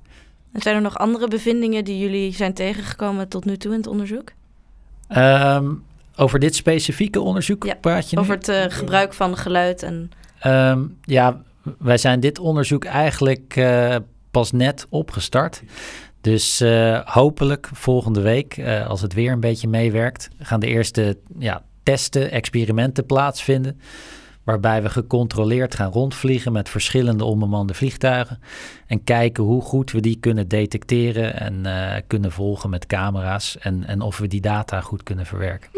[0.51, 3.87] En zijn er nog andere bevindingen die jullie zijn tegengekomen tot nu toe in het
[3.87, 4.31] onderzoek?
[5.17, 5.83] Um,
[6.15, 10.11] over dit specifieke onderzoek ja, praat je Over het uh, gebruik van geluid en...
[10.45, 11.41] Um, ja,
[11.77, 13.95] wij zijn dit onderzoek eigenlijk uh,
[14.31, 15.63] pas net opgestart.
[16.27, 21.17] Dus uh, hopelijk volgende week, uh, als het weer een beetje meewerkt, gaan de eerste
[21.39, 23.79] ja, testen, experimenten plaatsvinden.
[24.43, 28.39] Waarbij we gecontroleerd gaan rondvliegen met verschillende onbemande vliegtuigen.
[28.87, 33.57] En kijken hoe goed we die kunnen detecteren en uh, kunnen volgen met camera's.
[33.57, 35.69] En, en of we die data goed kunnen verwerken.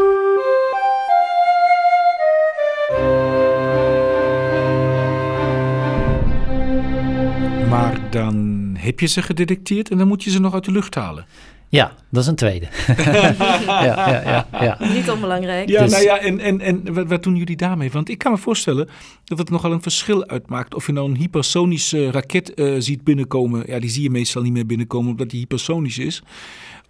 [7.69, 10.96] Maar dan heb je ze gedetecteerd en dan moet je ze nog uit de lucht
[10.96, 11.26] halen.
[11.70, 12.68] Ja, dat is een tweede.
[12.88, 13.34] ja,
[13.68, 15.70] ja, ja, ja, Niet onbelangrijk.
[15.70, 15.92] Ja, dus...
[15.92, 17.92] nou ja, en, en, en wat, wat, doen jullie daarmee?
[17.92, 18.89] Want ik kan me voorstellen
[19.24, 20.74] dat het nogal een verschil uitmaakt.
[20.74, 23.63] Of je nou een hypersonische raket uh, ziet binnenkomen.
[23.68, 26.24] Ja, die zie je meestal niet meer binnenkomen omdat die hypersonisch is.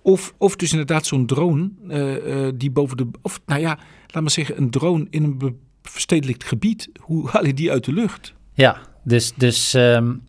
[0.01, 3.07] Of, of dus inderdaad zo'n drone uh, uh, die boven de...
[3.21, 6.89] Of nou ja, laat maar zeggen, een drone in een verstedelijkt gebied.
[6.99, 8.33] Hoe haal je die uit de lucht?
[8.53, 10.21] Ja, dus, dus um,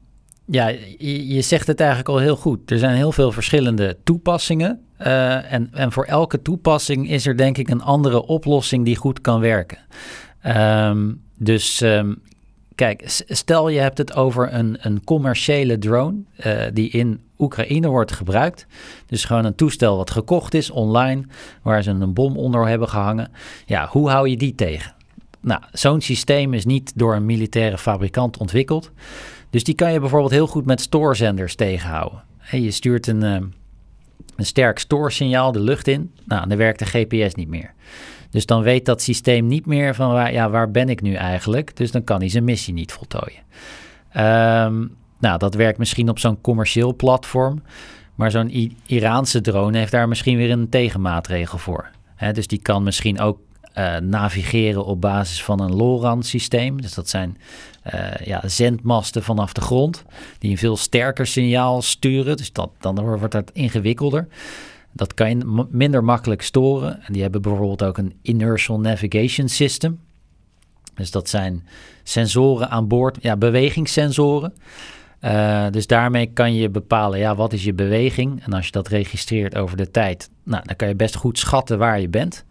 [0.51, 2.71] ja, je, zegt het eigenlijk al heel goed.
[2.71, 4.81] Er zijn heel veel verschillende toepassingen.
[5.01, 9.21] Uh, en, en voor elke toepassing is er denk ik een andere oplossing die goed
[9.21, 9.79] kan werken.
[10.47, 12.23] Um, dus um,
[12.75, 18.13] kijk, stel je hebt het over een, een commerciële drone uh, die in Oekraïne wordt
[18.13, 18.67] gebruikt.
[19.07, 21.25] Dus gewoon een toestel wat gekocht is online,
[21.63, 23.31] waar ze een bom onder hebben gehangen.
[23.67, 24.95] Ja, hoe hou je die tegen?
[25.41, 28.91] Nou, zo'n systeem is niet door een militaire fabrikant ontwikkeld.
[29.51, 32.23] Dus die kan je bijvoorbeeld heel goed met stoorzenders tegenhouden.
[32.51, 33.35] je stuurt een, uh,
[34.37, 36.13] een sterk stoorsignaal de lucht in.
[36.25, 37.73] Nou, dan werkt de GPS niet meer.
[38.31, 41.77] Dus dan weet dat systeem niet meer van waar, ja, waar ben ik nu eigenlijk.
[41.77, 43.43] Dus dan kan hij zijn missie niet voltooien.
[44.17, 47.63] Um, nou, dat werkt misschien op zo'n commercieel platform.
[48.15, 51.91] Maar zo'n Iraanse drone heeft daar misschien weer een tegenmaatregel voor.
[52.33, 53.39] Dus die kan misschien ook
[53.79, 56.81] uh, navigeren op basis van een LoRaN-systeem.
[56.81, 57.39] Dus dat zijn
[57.95, 60.05] uh, ja, zendmasten vanaf de grond
[60.39, 62.37] die een veel sterker signaal sturen.
[62.37, 64.29] Dus dat, dan wordt dat ingewikkelder.
[64.93, 67.03] Dat kan je minder makkelijk storen.
[67.03, 70.01] En die hebben bijvoorbeeld ook een inertial navigation system.
[70.95, 71.67] Dus dat zijn
[72.03, 74.55] sensoren aan boord, ja, bewegingssensoren.
[75.25, 78.43] Uh, dus daarmee kan je bepalen, ja, wat is je beweging?
[78.45, 81.79] En als je dat registreert over de tijd, nou, dan kan je best goed schatten
[81.79, 82.45] waar je bent.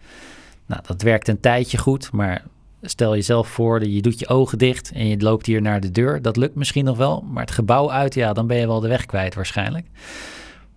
[0.69, 2.43] Nou, dat werkt een tijdje goed, maar
[2.81, 6.21] stel jezelf voor, je doet je ogen dicht en je loopt hier naar de deur.
[6.21, 8.87] Dat lukt misschien nog wel, maar het gebouw uit, ja, dan ben je wel de
[8.87, 9.87] weg kwijt waarschijnlijk.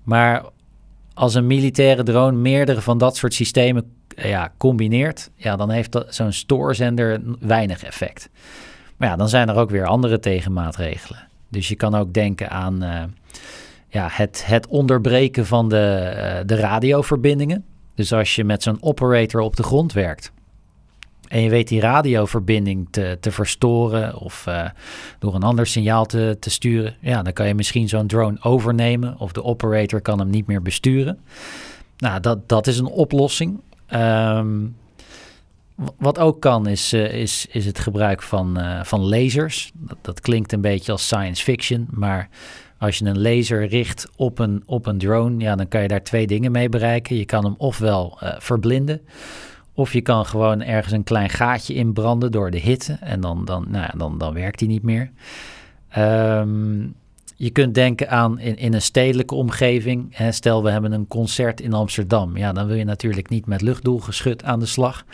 [0.02, 0.44] Maar
[1.14, 6.33] als een militaire drone meerdere van dat soort systemen ja, combineert, ja, dan heeft zo'n
[6.33, 8.28] stoorzender weinig effect.
[8.96, 11.28] Maar ja, dan zijn er ook weer andere tegenmaatregelen.
[11.48, 13.02] Dus je kan ook denken aan uh,
[13.88, 17.64] ja, het, het onderbreken van de, uh, de radioverbindingen.
[17.94, 20.33] Dus als je met zo'n operator op de grond werkt
[21.33, 24.68] en je weet die radioverbinding te, te verstoren of uh,
[25.18, 29.18] door een ander signaal te, te sturen, ja, dan kan je misschien zo'n drone overnemen
[29.18, 31.18] of de operator kan hem niet meer besturen.
[31.96, 33.61] Nou, dat, dat is een oplossing.
[33.94, 34.76] Um,
[35.98, 39.70] wat ook kan is, uh, is, is het gebruik van, uh, van lasers.
[39.74, 42.28] Dat, dat, klinkt een beetje als science fiction, maar
[42.83, 46.03] als je een laser richt op een, op een drone, ja, dan kan je daar
[46.03, 47.16] twee dingen mee bereiken.
[47.16, 49.01] Je kan hem ofwel uh, verblinden,
[49.73, 53.64] of je kan gewoon ergens een klein gaatje inbranden door de hitte en dan, dan,
[53.68, 55.11] nou ja, dan, dan werkt hij niet meer.
[55.99, 56.95] Um,
[57.37, 60.16] je kunt denken aan in, in een stedelijke omgeving.
[60.31, 62.37] Stel, we hebben een concert in Amsterdam.
[62.37, 65.05] Ja, dan wil je natuurlijk niet met luchtdoelgeschut aan de slag.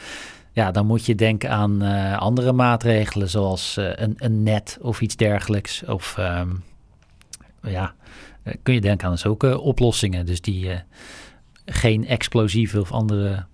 [0.53, 5.01] Ja, dan moet je denken aan uh, andere maatregelen, zoals uh, een, een, net of
[5.01, 5.85] iets dergelijks.
[5.85, 6.63] Of um,
[7.63, 7.95] ja,
[8.45, 10.27] uh, kun je denken aan zulke oplossingen.
[10.27, 10.71] Dus die
[11.65, 13.47] geen explosieve of andere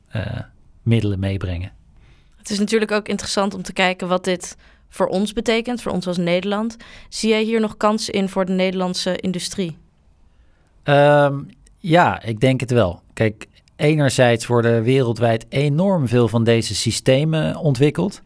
[0.82, 1.72] middelen meebrengen.
[2.36, 4.56] Het is natuurlijk ook interessant om te kijken wat dit
[4.88, 6.76] voor ons betekent, voor ons als Nederland.
[7.08, 9.76] Zie jij hier nog kansen in voor de Nederlandse industrie?
[10.84, 13.02] Um, ja, ik denk het wel.
[13.12, 18.22] Kijk, enerzijds worden wereldwijd enorm veel van deze systemen ontwikkeld.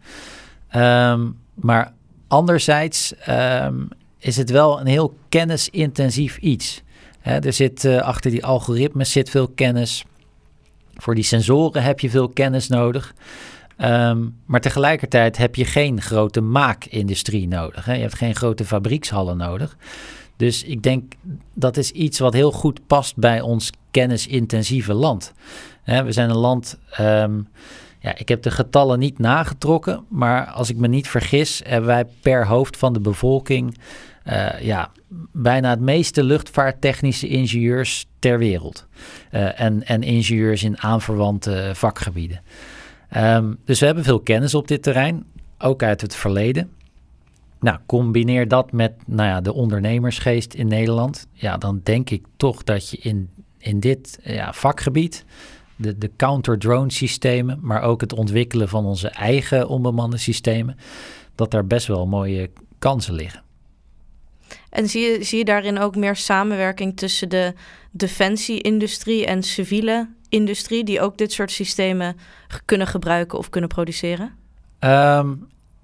[0.76, 1.92] Um, maar
[2.26, 3.88] anderzijds um,
[4.18, 6.82] is het wel een heel kennisintensief iets.
[7.22, 10.04] Er zit uh, achter die algoritmes zit veel kennis.
[10.94, 13.14] Voor die sensoren heb je veel kennis nodig.
[13.80, 17.84] Um, maar tegelijkertijd heb je geen grote maakindustrie nodig.
[17.84, 17.94] Hè?
[17.94, 19.76] Je hebt geen grote fabriekshallen nodig.
[20.36, 21.12] Dus ik denk
[21.54, 25.32] dat is iets wat heel goed past bij ons kennisintensieve land.
[25.82, 26.78] Hè, we zijn een land.
[26.90, 27.40] ehm,
[27.98, 32.04] ja, ik heb de getallen niet nagetrokken, maar als ik me niet vergis, hebben wij
[32.22, 33.76] per hoofd van de bevolking
[34.28, 34.90] eh, ja,
[35.32, 38.86] bijna het meeste luchtvaarttechnische ingenieurs ter wereld.
[39.30, 42.40] Eh, en, en ingenieurs in aanverwante vakgebieden.
[43.08, 45.24] Ehm, dus we hebben veel kennis op dit terrein,
[45.58, 46.70] ook uit het verleden.
[47.60, 51.26] Nou, combineer dat met nou ja, de ondernemersgeest in Nederland.
[51.32, 55.24] Ja, dan denk ik toch dat je in, in dit ja, vakgebied,
[55.78, 60.76] de, de counter-drone systemen, maar ook het ontwikkelen van onze eigen onbemande systemen,
[61.34, 63.42] dat daar best wel mooie kansen liggen.
[64.70, 67.54] En zie je, zie je daarin ook meer samenwerking tussen de
[67.90, 72.16] defensie-industrie en civiele industrie, die ook dit soort systemen
[72.64, 74.34] kunnen gebruiken of kunnen produceren?
[74.78, 75.34] Ehm,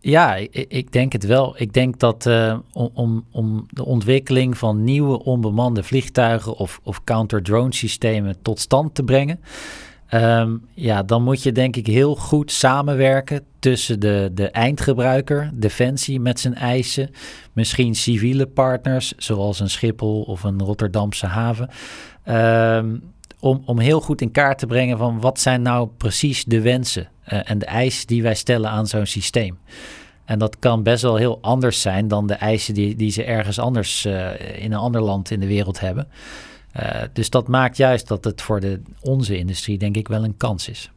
[0.05, 1.55] ja, ik, ik denk het wel.
[1.59, 7.75] Ik denk dat eh, om, om, de ontwikkeling van nieuwe onbemande vliegtuigen of, of counter-drone
[7.75, 9.40] systemen tot stand te brengen,
[10.07, 16.21] ehm, ja, dan moet je denk ik heel goed samenwerken tussen de, de eindgebruiker, Defensie
[16.21, 17.11] met zijn eisen,
[17.53, 21.69] misschien civiele partners zoals een Schiphol of een Rotterdamse haven.
[22.25, 22.97] Ehm,
[23.44, 27.09] om, om heel goed in kaart te brengen van wat zijn nou precies de wensen
[27.24, 29.59] eh, en de eisen die wij stellen aan zo'n systeem.
[30.24, 33.59] En dat kan best wel heel anders zijn dan de eisen die, die ze ergens
[33.59, 36.09] anders eh, in een ander land in de wereld hebben.
[36.72, 40.37] Eh, dus dat maakt juist dat het voor de, onze industrie denk ik wel een
[40.37, 40.90] kans is.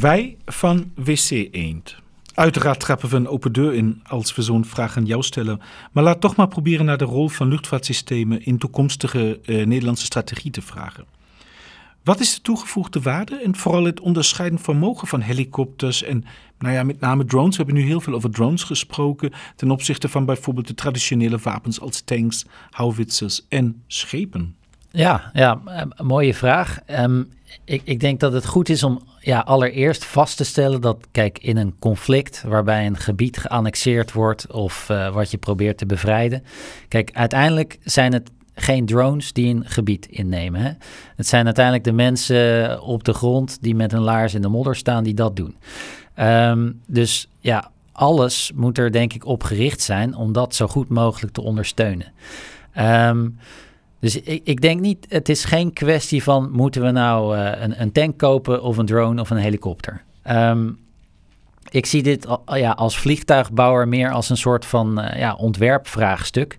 [0.00, 1.96] Wij van WC Eend.
[2.34, 5.60] Uiteraard trappen we een open deur in als we zo'n vraag aan jou stellen.
[5.92, 10.50] Maar laat toch maar proberen naar de rol van luchtvaartsystemen in toekomstige eh, Nederlandse strategie
[10.50, 11.04] te vragen.
[12.04, 16.24] Wat is de toegevoegde waarde en vooral het onderscheidend vermogen van helikopters en
[16.58, 17.56] nou ja, met name drones?
[17.56, 21.80] We hebben nu heel veel over drones gesproken ten opzichte van bijvoorbeeld de traditionele wapens
[21.80, 24.56] als tanks, houwitsers en schepen.
[24.90, 26.78] Ja, ja, eh, mooie vraag.
[26.86, 27.22] Ehm,
[27.64, 31.38] ik, ik denk dat het goed is om ja, allereerst vast te stellen dat, kijk,
[31.38, 36.44] in een conflict waarbij een gebied geannexeerd wordt of eh, wat je probeert te bevrijden.
[36.88, 40.60] Kijk, uiteindelijk zijn het geen drones die een gebied innemen.
[40.60, 40.70] Hè?
[41.16, 44.76] Het zijn uiteindelijk de mensen op de grond die met hun laars in de modder
[44.76, 45.56] staan die dat doen.
[46.14, 50.88] Ehm, dus ja, alles moet er denk ik op gericht zijn om dat zo goed
[50.88, 52.12] mogelijk te ondersteunen.
[52.72, 53.26] Ehm
[54.00, 57.80] dus ik, ik denk niet, het is geen kwestie van moeten we nou uh, een,
[57.80, 60.02] een, tank kopen of een drone of een helikopter.
[60.30, 60.78] Um,
[61.70, 66.58] ik zie dit ja, als vliegtuigbouwer meer als een soort van uh, ja, ontwerpvraagstuk.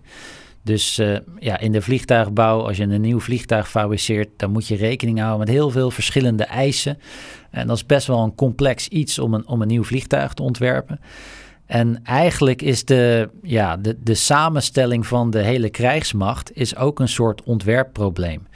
[0.64, 4.76] Dus uh, ja, in de vliegtuigbouw, als je een nieuw vliegtuig fabriceert, dan moet je
[4.76, 6.98] rekening houden met heel veel verschillende eisen.
[7.50, 10.42] En dat is best wel een complex iets om een, om een nieuw vliegtuig te
[10.42, 11.00] ontwerpen.
[11.66, 17.08] En eigenlijk is de, ja, de, de samenstelling van de hele krijgsmacht is ook een
[17.08, 18.46] soort ontwerpprobleem.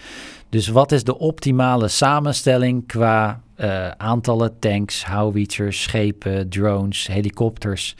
[0.48, 7.96] Dus wat is de optimale samenstelling qua uh, aantallen tanks, howitzers, schepen, drones, helikopters?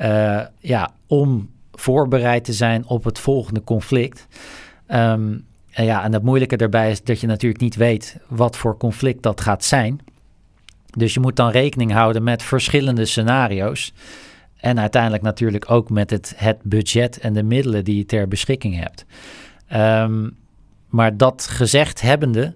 [0.00, 4.26] Uh, ja, om voorbereid te zijn op het volgende conflict.
[4.88, 8.76] Um, en ja, en het moeilijke daarbij is dat je natuurlijk niet weet wat voor
[8.76, 10.00] conflict dat gaat zijn.
[10.90, 13.92] Dus je moet dan rekening houden met verschillende scenario's.
[14.60, 18.84] En uiteindelijk natuurlijk ook met het, het budget en de middelen die je ter beschikking
[18.84, 19.04] hebt.
[20.02, 20.36] Um,
[20.88, 22.54] maar dat gezegd hebbende,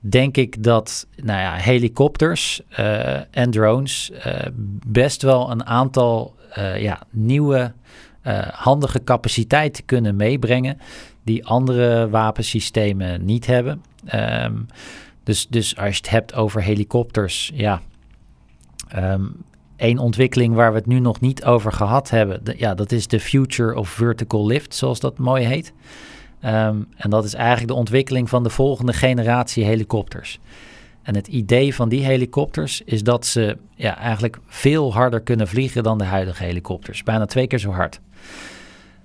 [0.00, 4.34] denk ik dat nou ja, helikopters uh, en drones uh,
[4.86, 7.72] best wel een aantal uh, ja, nieuwe
[8.52, 10.78] handige capaciteiten kunnen meebrengen
[11.22, 13.82] die andere wapensystemen niet hebben.
[14.14, 14.66] Um,
[15.22, 17.80] dus, dus als je het hebt over helikopters, ja.
[18.96, 19.44] Um,
[19.78, 23.20] Eén ontwikkeling waar we het nu nog niet over gehad hebben, ja, dat is de
[23.20, 25.72] Future of Vertical Lift, zoals dat mooi heet.
[26.44, 30.38] Um, en dat is eigenlijk de ontwikkeling van de volgende generatie helikopters.
[31.02, 35.82] En het idee van die helikopters is dat ze ja, eigenlijk veel harder kunnen vliegen
[35.82, 37.02] dan de huidige helikopters.
[37.02, 38.00] Bijna twee keer zo hard.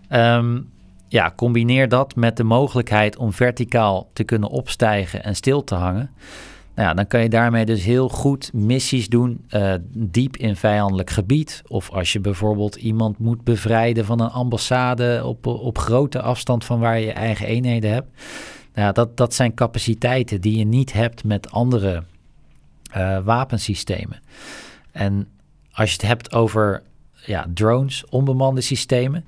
[0.10, 0.72] Um,
[1.08, 6.12] ja, combineer dat met de mogelijkheid om verticaal te kunnen opstijgen en stil te hangen.
[6.76, 11.10] Nou ja, dan kan je daarmee dus heel goed missies doen uh, diep in vijandelijk
[11.10, 11.62] gebied.
[11.68, 16.80] Of als je bijvoorbeeld iemand moet bevrijden van een ambassade op, op grote afstand van
[16.80, 18.08] waar je eigen eenheden hebt.
[18.74, 22.04] Nou ja, dat, dat zijn capaciteiten die je niet hebt met andere
[22.98, 24.22] uh, wapensystemen.
[24.92, 25.28] En
[25.72, 26.84] als je het hebt over
[27.26, 29.26] ja, drones, onbemande systemen.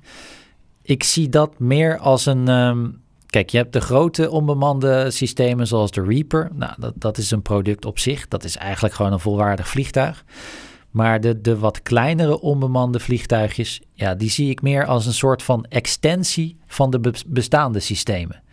[0.82, 2.48] Ik zie dat meer als een...
[2.48, 3.04] Um,
[3.36, 6.50] kijk, je hebt de grote onbemande systemen zoals de Reaper.
[6.54, 8.28] Nou, dat, dat is een product op zich.
[8.28, 10.26] Dat is eigenlijk gewoon een volwaardig vliegtuig.
[10.90, 15.44] Maar de, de wat kleinere onbemande vliegtuigjes, ja, die zie ik meer als een soort
[15.44, 18.44] van extensie van de bestaande systemen.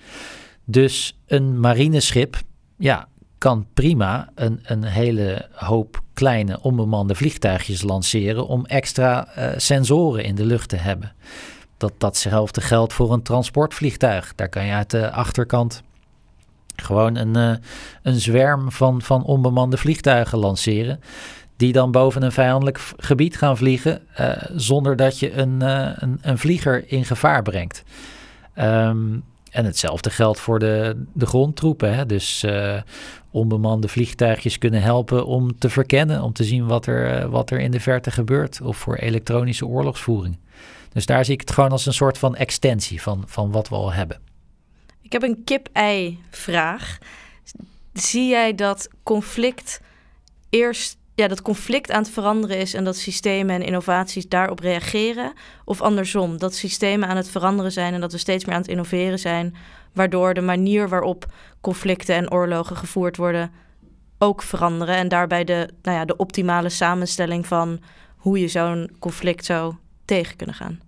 [0.64, 2.36] Dus een marineschip,
[2.78, 3.08] ja,
[3.38, 10.34] kan prima een, een hele hoop kleine onbemande vliegtuigjes lanceren om extra uh, sensoren in
[10.34, 11.12] de lucht te hebben.
[11.82, 14.34] Dat, datzelfde geldt voor een transportvliegtuig.
[14.34, 15.82] Daar kan je uit de achterkant
[16.76, 17.56] gewoon een, uh,
[18.02, 21.00] een zwerm van, van onbemande vliegtuigen lanceren.
[21.56, 26.38] Die dan boven een vijandelijk gebied gaan vliegen uh, zonder dat je een, een, een,
[26.38, 27.82] vlieger in gevaar brengt.
[28.58, 31.94] Um, en hetzelfde geldt voor de, de grondtroepen.
[31.94, 32.06] Hè?
[32.06, 32.46] Dus
[33.30, 37.70] onbemande vliegtuigjes kunnen helpen om te verkennen, om te zien wat er, wat er in
[37.70, 38.60] de verte gebeurt.
[38.60, 40.36] Of voor elektronische oorlogsvoering.
[40.92, 43.74] Dus daar zie ik het gewoon als een soort van extensie van, van wat we
[43.74, 44.20] al hebben.
[45.00, 46.98] Ik heb een kip-ei-vraag.
[47.92, 49.80] Zie jij dat conflict
[50.50, 55.32] eerst ja, dat conflict aan het veranderen is en dat systemen en innovaties daarop reageren?
[55.64, 58.70] Of andersom, dat systemen aan het veranderen zijn en dat we steeds meer aan het
[58.70, 59.54] innoveren zijn,
[59.92, 61.26] waardoor de manier waarop
[61.60, 63.52] conflicten en oorlogen gevoerd worden
[64.18, 67.80] ook veranderen en daarbij de, nou ja, de optimale samenstelling van
[68.16, 69.74] hoe je zo'n conflict zou
[70.14, 70.80] tegen kunnen gaan?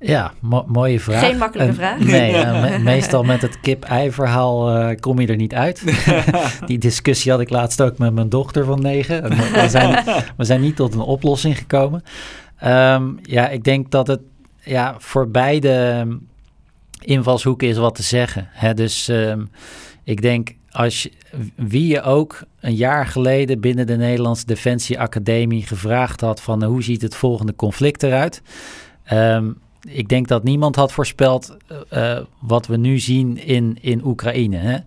[0.00, 0.32] Ja,
[0.66, 1.20] mooie vraag.
[1.20, 1.98] Geen makkelijke vraag.
[1.98, 5.82] Nee, meestal met het kip-ei-verhaal uh, kom je er niet uit.
[6.66, 9.22] Die discussie had ik laatst ook met mijn dochter van negen.
[9.28, 10.04] We zijn,
[10.36, 12.02] we zijn niet tot een oplossing gekomen.
[12.64, 14.20] Um, ja, ik denk dat het
[14.60, 16.06] ja, voor beide
[17.00, 18.48] invalshoeken is wat te zeggen.
[18.52, 18.74] Hè?
[18.74, 19.50] Dus um,
[20.04, 21.08] ik denk als
[21.54, 26.82] wie je ook een jaar geleden binnen de Nederlandse Defensie Academie gevraagd had van hoe
[26.82, 28.42] ziet het volgende conflict eruit...
[29.12, 29.58] Um,
[29.88, 31.56] ik denk dat niemand had voorspeld
[31.92, 34.56] uh, wat we nu zien in, in Oekraïne.
[34.56, 34.78] Hè?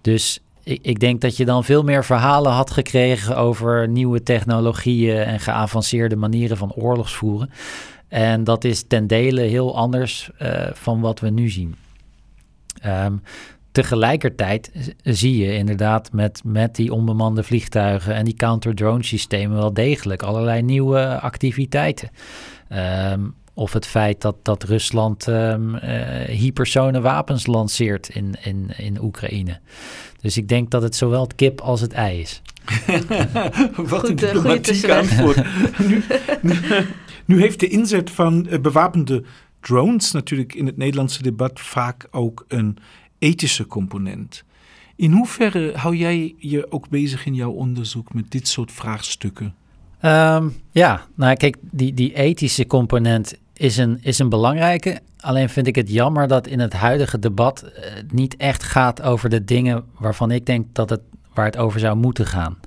[0.00, 5.16] Dus ik, ik, denk dat je dan veel meer verhalen had gekregen over nieuwe technologieën
[5.16, 7.50] en geavanceerde manieren van oorlogsvoeren.
[8.08, 10.30] En dat is ten dele heel anders
[10.72, 11.76] van wat we nu zien.
[12.86, 13.22] Um,
[13.74, 14.70] tegelijkertijd
[15.02, 20.62] zie je inderdaad met, met die onbemande vliegtuigen en die counter-drone systemen wel degelijk allerlei
[20.62, 22.10] nieuwe activiteiten.
[23.12, 29.60] Um, of het feit dat, dat Rusland um, uh, wapens lanceert in, in, in Oekraïne.
[30.20, 32.42] Dus ik denk dat het zowel het kip als het ei is.
[33.90, 35.36] Wat een eh, diplomatiek antwoord.
[35.88, 36.02] nu,
[36.42, 36.56] nu,
[37.24, 39.24] nu, heeft de inzet van uh, bewapende
[39.60, 42.78] drones natuurlijk in het Nederlandse debat vaak ook een
[43.24, 44.44] ethische component.
[44.96, 49.54] In hoeverre hou jij je ook bezig in jouw onderzoek met dit soort vraagstukken?
[50.02, 55.00] Um, ja, nou kijk, die, die ethische component is een, is een belangrijke.
[55.20, 57.70] Alleen vind ik het jammer dat in het huidige debat uh,
[58.12, 61.00] niet echt gaat over de dingen waarvan ik denk dat het
[61.34, 62.58] waar het over zou moeten gaan.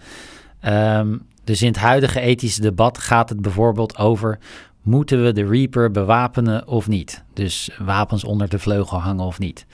[1.00, 4.40] Um, dus in het huidige ethische debat gaat het bijvoorbeeld over
[4.88, 7.24] moeten we de Reaper bewapenen of niet?
[7.34, 9.66] Dus wapens onder de vleugel hangen of niet?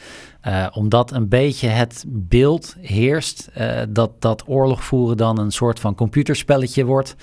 [0.47, 5.80] Uh, omdat een beetje het beeld heerst uh, dat, dat oorlog voeren dan een soort
[5.80, 7.16] van computerspelletje wordt.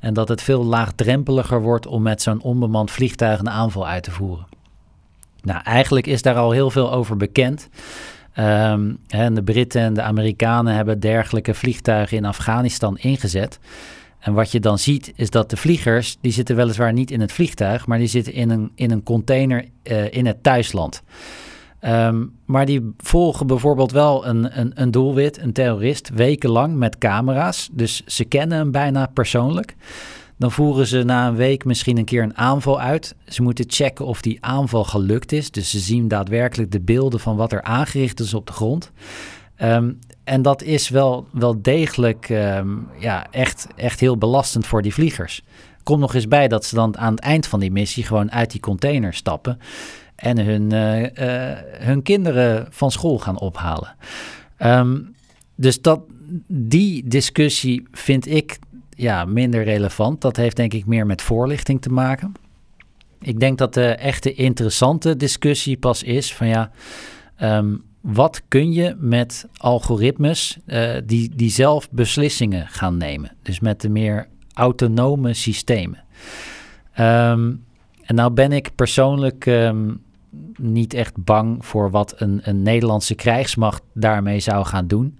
[0.00, 4.10] En dat het veel laagdrempeliger wordt om met zo'n onbemand vliegtuig een aanval uit te
[4.10, 4.46] voeren.
[5.42, 7.68] Nou, eigenlijk is daar al heel veel over bekend.
[8.38, 13.58] Um, en de Britten en de Amerikanen hebben dergelijke vliegtuigen in Afghanistan ingezet.
[14.18, 17.32] En wat je dan ziet is dat de vliegers, die zitten weliswaar niet in het
[17.32, 21.02] vliegtuig, maar die zitten in een, in een container uh, in het thuisland.
[21.84, 27.68] Um, maar die volgen bijvoorbeeld wel een, een, een doelwit, een terrorist, wekenlang met camera's.
[27.72, 29.76] Dus ze kennen hem bijna persoonlijk.
[30.36, 33.14] Dan voeren ze na een week misschien een keer een aanval uit.
[33.26, 35.50] Ze moeten checken of die aanval gelukt is.
[35.50, 38.90] Dus ze zien daadwerkelijk de beelden van wat er aangericht is op de grond.
[39.62, 39.98] Um,
[40.28, 45.42] en dat is wel, wel degelijk um, ja, echt, echt heel belastend voor die vliegers.
[45.82, 48.50] Komt nog eens bij dat ze dan aan het eind van die missie gewoon uit
[48.50, 49.58] die container stappen
[50.14, 53.96] en hun, uh, uh, hun kinderen van school gaan ophalen.
[54.58, 55.14] Um,
[55.54, 56.00] dus dat,
[56.48, 58.58] die discussie vind ik
[58.90, 60.20] ja, minder relevant.
[60.20, 62.32] Dat heeft denk ik meer met voorlichting te maken.
[63.20, 66.70] Ik denk dat de echte interessante discussie pas is van ja,
[67.42, 73.36] um, wat kun je met algoritmes uh, die, die zelf beslissingen gaan nemen?
[73.42, 76.04] Dus met de meer autonome systemen.
[76.98, 77.64] Um,
[78.02, 80.02] en nou ben ik persoonlijk um,
[80.56, 85.18] niet echt bang voor wat een, een Nederlandse krijgsmacht daarmee zou gaan doen.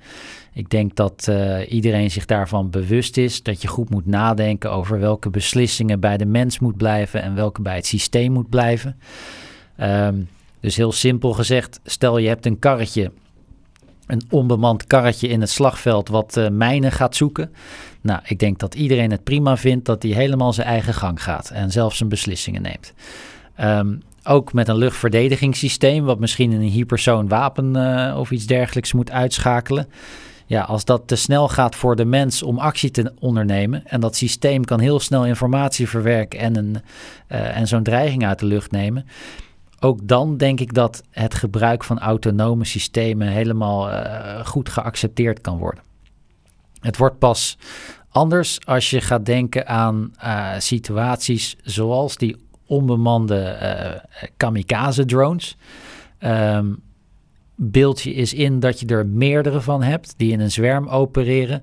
[0.53, 5.01] Ik denk dat uh, iedereen zich daarvan bewust is dat je goed moet nadenken over
[5.01, 8.97] welke beslissingen bij de mens moet blijven en welke bij het systeem moet blijven.
[9.81, 10.29] Um,
[10.61, 13.13] Dus heel simpel gezegd, stel je hebt een karretje,
[14.07, 17.53] een onbemand karretje in het slagveld wat uh, mijnen gaat zoeken.
[18.01, 21.51] Nou, ik denk dat iedereen het prima vindt dat hij helemaal zijn eigen gang gaat
[21.51, 22.93] en zelf zijn beslissingen neemt.
[23.61, 29.11] Um, ook met een luchtverdedigingssysteem, wat misschien een hypersoon wapen uh, of iets dergelijks moet
[29.11, 29.89] uitschakelen.
[30.47, 34.17] Ja, als dat te snel gaat voor de mens om actie te ondernemen en dat
[34.17, 36.77] systeem kan heel snel informatie verwerken en, een,
[37.29, 39.07] uh, en zo'n dreiging uit de lucht nemen,
[39.81, 45.59] ook dan denk ik dat het gebruik van autonome systemen helemaal uh, goed geaccepteerd kan
[45.59, 45.83] worden.
[46.81, 47.59] Het wordt pas
[48.09, 55.57] anders als je gaat denken aan uh, situaties zoals die onbemande uh, kamikaze-drones.
[56.21, 56.83] Um,
[57.55, 61.63] beeldje is in dat je er meerdere van hebt die in een zwerm opereren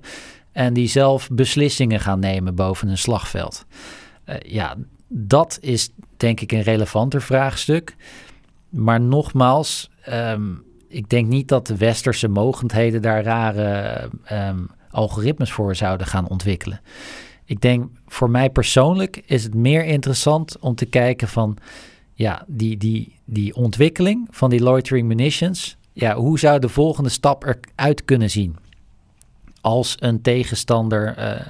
[0.52, 3.66] en die zelf beslissingen gaan nemen boven een slagveld.
[4.46, 4.76] Ja,
[5.08, 7.96] dat is denk ik een relevanter vraagstuk.
[8.68, 15.74] Maar nogmaals, um, ik denk niet dat de westerse mogendheden daar rare um, algoritmes voor
[15.74, 16.80] zouden gaan ontwikkelen.
[17.44, 21.56] Ik denk voor mij persoonlijk is het meer interessant om te kijken van
[22.12, 25.76] ja, die, die, die ontwikkeling van die loitering munitions.
[25.92, 28.56] Ja, hoe zou de volgende stap eruit kunnen zien?
[29.60, 31.46] Als een tegenstander uh,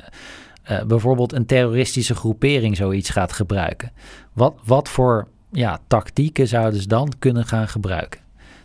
[0.71, 3.93] uh, bijvoorbeeld een terroristische groepering zoiets gaat gebruiken.
[4.33, 8.21] Wat, wat voor ja, tactieken zouden ze dan kunnen gaan gebruiken?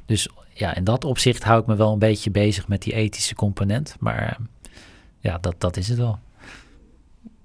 [0.05, 3.35] Dus ja, in dat opzicht hou ik me wel een beetje bezig met die ethische
[3.35, 3.95] component.
[3.99, 4.45] Maar uh,
[5.19, 6.19] ja, dat, dat is het wel.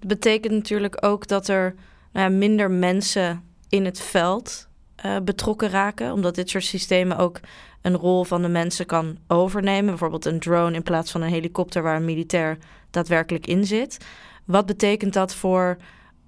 [0.00, 1.74] Betekent natuurlijk ook dat er
[2.12, 4.68] nou ja, minder mensen in het veld
[5.04, 7.40] uh, betrokken raken, omdat dit soort systemen ook
[7.82, 9.86] een rol van de mensen kan overnemen.
[9.86, 12.58] Bijvoorbeeld een drone in plaats van een helikopter waar een militair
[12.90, 13.98] daadwerkelijk in zit.
[14.46, 15.76] Wat betekent dat voor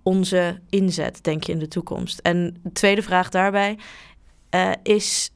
[0.02, 2.18] onze inzet, denk je, in de toekomst?
[2.18, 3.78] En de tweede vraag daarbij
[4.54, 5.30] uh, is: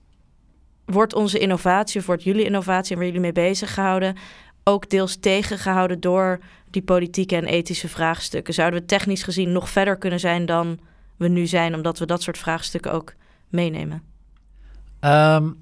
[0.84, 4.16] wordt onze innovatie, of wordt jullie innovatie en waar jullie mee bezig gehouden,
[4.64, 6.38] ook deels tegengehouden door
[6.70, 8.54] die politieke en ethische vraagstukken?
[8.54, 10.80] Zouden we technisch gezien nog verder kunnen zijn dan
[11.16, 13.14] we nu zijn, omdat we dat soort vraagstukken ook
[13.48, 14.02] meenemen?
[15.00, 15.58] Um,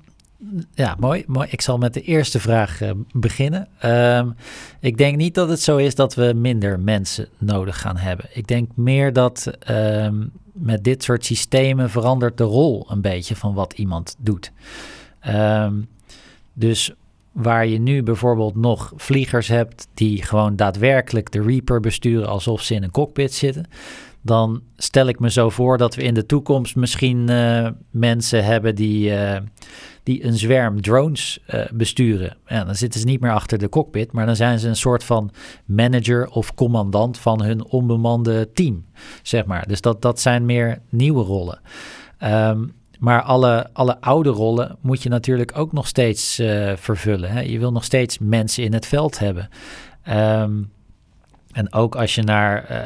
[0.74, 1.49] ja, mooi, mooi.
[1.51, 3.68] Ik zal met de eerste vraag uh, beginnen.
[3.84, 4.34] Um,
[4.80, 8.26] ik denk niet dat het zo is dat we minder mensen nodig gaan hebben.
[8.32, 13.55] Ik denk meer dat um, met dit soort systemen verandert de rol een beetje van
[13.55, 14.53] wat iemand doet.
[15.28, 15.88] Um,
[16.53, 16.93] dus
[17.32, 22.74] waar je nu bijvoorbeeld nog vliegers hebt die gewoon daadwerkelijk de Reaper besturen alsof ze
[22.74, 23.66] in een cockpit zitten,
[24.22, 28.74] dan stel ik me zo voor dat we in de toekomst misschien uh, mensen hebben
[28.74, 29.36] die, uh,
[30.02, 32.36] die een zwerm drones uh, besturen.
[32.46, 35.30] Dan zitten ze niet meer achter de cockpit, maar dan zijn ze een soort van
[35.64, 38.84] manager of commandant van hun onbemande team,
[39.22, 39.66] zeg maar.
[39.68, 41.60] Dus dat, dat zijn meer nieuwe rollen.
[42.24, 46.34] Um, maar alle, alle oude rollen moet je natuurlijk ook nog steeds
[46.74, 47.30] vervullen.
[47.30, 47.40] Hè?
[47.40, 49.48] Je wil nog steeds mensen in het veld hebben.
[50.08, 50.70] Um,
[51.53, 52.76] en ook als je naar uh,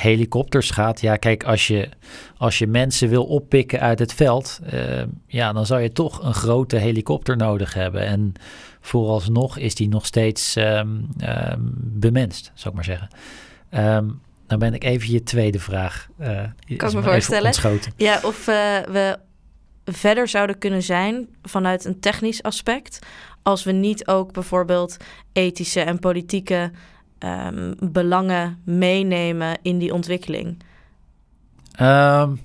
[0.00, 1.88] helikopters gaat, ja, kijk, als je,
[2.36, 6.34] als je mensen wil oppikken uit het veld, uh, ja, dan zou je toch een
[6.34, 8.06] grote helikopter nodig hebben.
[8.06, 8.32] En
[8.80, 13.08] vooralsnog is die nog steeds um, um, bemenst, zou ik maar zeggen.
[13.70, 16.08] Um, dan ben ik even je tweede vraag.
[16.20, 16.42] Uh,
[16.76, 17.52] kan me voorstellen.
[17.96, 19.18] Ja, of we
[19.84, 22.98] verder zouden kunnen zijn vanuit een technisch aspect,
[23.42, 24.96] als we niet ook bijvoorbeeld
[25.32, 26.70] ethische en politieke
[27.18, 30.62] um, belangen meenemen in die ontwikkeling?
[31.80, 32.40] Um,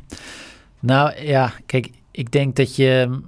[0.79, 3.19] nou ja, kijk, ik denk dat je.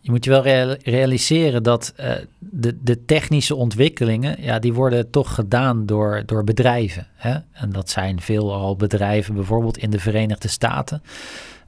[0.00, 5.34] Je moet je wel realiseren dat uh, de, de technische ontwikkelingen, ja, die worden toch
[5.34, 7.06] gedaan door, door bedrijven.
[7.14, 7.36] Hè?
[7.52, 11.02] En dat zijn veelal bedrijven, bijvoorbeeld in de Verenigde Staten.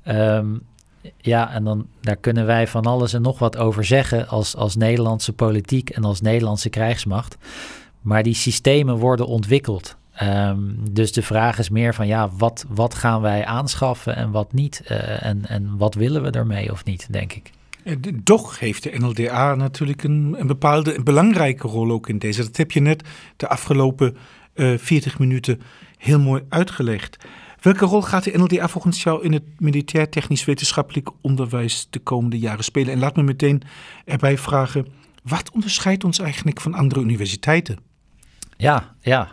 [0.09, 0.63] Um,
[1.17, 4.77] ja, en dan daar kunnen wij van alles en nog wat over zeggen als, als
[4.77, 7.37] Nederlandse politiek en als Nederlandse krijgsmacht.
[8.01, 9.97] Maar die systemen worden ontwikkeld.
[10.23, 14.53] Um, dus de vraag is meer van ja, wat, wat gaan wij aanschaffen en wat
[14.53, 14.83] niet?
[14.91, 17.51] Uh, en, en wat willen we ermee of niet, denk ik.
[18.25, 22.43] Toch heeft de NLDA natuurlijk een, een bepaalde belangrijke rol ook in deze.
[22.43, 24.17] Dat heb je net de afgelopen
[24.55, 25.61] uh, 40 minuten
[25.97, 27.17] heel mooi uitgelegd.
[27.61, 32.39] Welke rol gaat de NLDA volgens jou in het militair technisch wetenschappelijk onderwijs de komende
[32.39, 32.93] jaren spelen?
[32.93, 33.63] En laat me meteen
[34.05, 34.87] erbij vragen,
[35.23, 37.90] wat onderscheidt ons eigenlijk van andere universiteiten?
[38.61, 39.29] Ja, ja.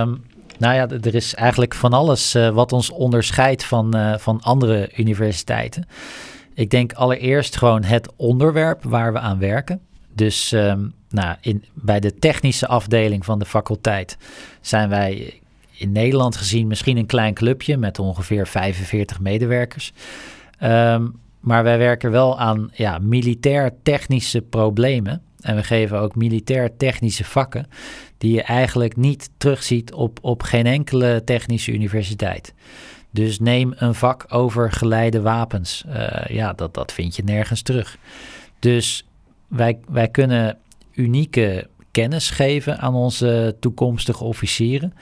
[0.00, 0.24] Um,
[0.58, 4.90] nou ja, er is eigenlijk van alles uh, wat ons onderscheidt van, uh, van andere
[4.96, 5.86] universiteiten.
[6.54, 9.80] Ik denk allereerst gewoon het onderwerp waar we aan werken.
[10.12, 14.16] Dus um, nou, in, bij de technische afdeling van de faculteit
[14.60, 15.40] zijn wij
[15.72, 19.92] in Nederland gezien misschien een klein clubje met ongeveer 45 medewerkers.
[20.62, 25.22] Um, maar wij werken wel aan ja, militair-technische problemen.
[25.46, 27.66] En we geven ook militair-technische vakken
[28.18, 32.54] die je eigenlijk niet terugziet op, op geen enkele technische universiteit.
[33.10, 35.84] Dus neem een vak over geleide wapens.
[35.88, 37.98] Uh, ja, dat, dat vind je nergens terug.
[38.58, 39.06] Dus
[39.48, 40.58] wij, wij kunnen
[40.92, 44.92] unieke kennis geven aan onze toekomstige officieren.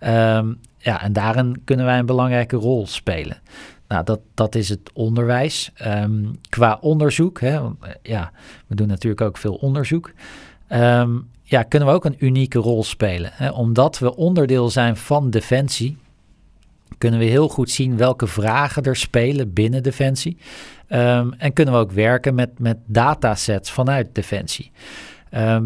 [0.00, 3.40] Um, ja, en daarin kunnen wij een belangrijke rol spelen.
[3.88, 5.72] Nou, dat, dat is het onderwijs.
[5.86, 7.60] Um, qua onderzoek, hè,
[8.02, 8.32] ja,
[8.66, 10.12] we doen natuurlijk ook veel onderzoek.
[10.68, 13.30] Um, ja, kunnen we ook een unieke rol spelen.
[13.32, 13.50] Hè?
[13.50, 15.96] Omdat we onderdeel zijn van Defensie,
[16.98, 20.36] kunnen we heel goed zien welke vragen er spelen binnen Defensie.
[20.88, 24.72] Um, en kunnen we ook werken met, met datasets vanuit Defensie.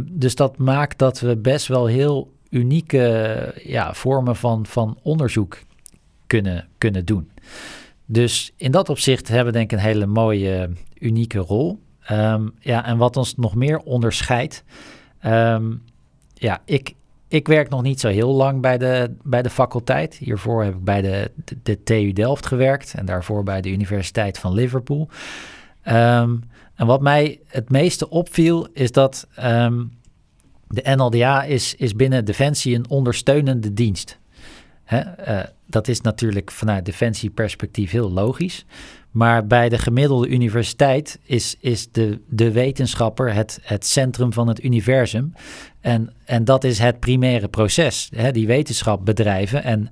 [0.06, 5.58] Dus dat maakt dat we best wel heel unieke ja, vormen van, van onderzoek
[6.26, 7.30] kunnen, kunnen doen.
[8.10, 11.78] Dus in dat opzicht hebben we denk ik een hele mooie, unieke rol.
[12.10, 14.64] Um, ja, en wat ons nog meer onderscheidt.
[15.26, 15.82] Um,
[16.34, 16.94] ja, ik,
[17.28, 20.14] ik werk nog niet zo heel lang bij de, bij de faculteit.
[20.14, 21.30] Hiervoor heb ik bij de,
[21.62, 25.08] de, TU Delft gewerkt en daarvoor bij de Universiteit van Liverpool.
[25.88, 26.42] Um,
[26.74, 29.26] en wat mij het meeste opviel is dat
[30.68, 34.18] de NLDA is, is binnen Defensie een ondersteunende dienst.
[34.88, 35.00] Hè?
[35.28, 38.64] Uh, dat is natuurlijk vanuit defensieperspectief heel logisch.
[39.10, 44.64] Maar bij de gemiddelde universiteit is, is de, de wetenschapper het, het centrum van het
[44.64, 45.32] universum.
[45.80, 49.64] En, en dat is het primaire proces, hè, die wetenschap bedrijven.
[49.64, 49.90] En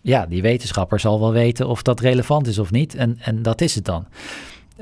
[0.00, 2.94] ja, die wetenschapper zal wel weten of dat relevant is of niet.
[2.94, 4.06] En, en dat is het dan.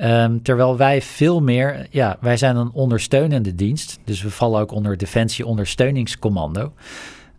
[0.03, 3.99] Um, terwijl wij veel meer, ja, wij zijn een ondersteunende dienst.
[4.05, 6.73] Dus we vallen ook onder Defensie Ondersteuningscommando.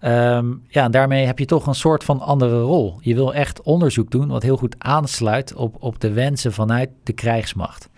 [0.08, 2.98] Um, ja, daarmee heb je toch een soort van andere rol.
[3.02, 7.14] Je wil echt onderzoek doen wat heel goed aansluit op, op de wensen vanuit de
[7.14, 7.90] krijgsmacht.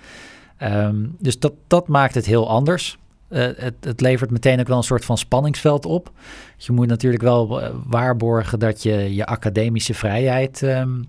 [0.63, 2.97] Um, dus dat, dat maakt het heel anders.
[3.29, 6.11] Uh, het, het, levert meteen ook wel een soort van spanningsveld op.
[6.57, 11.05] Je moet natuurlijk wel uh, waarborgen dat je je academische vrijheid um,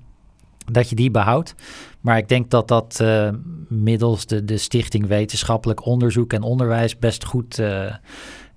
[0.72, 1.54] dat je die behoudt.
[2.00, 3.28] Maar ik denk dat dat uh,
[3.68, 7.62] middels de, de Stichting Wetenschappelijk Onderzoek en Onderwijs best goed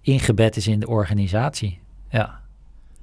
[0.02, 1.82] ingebed is in de organisatie.
[2.14, 2.40] Ja.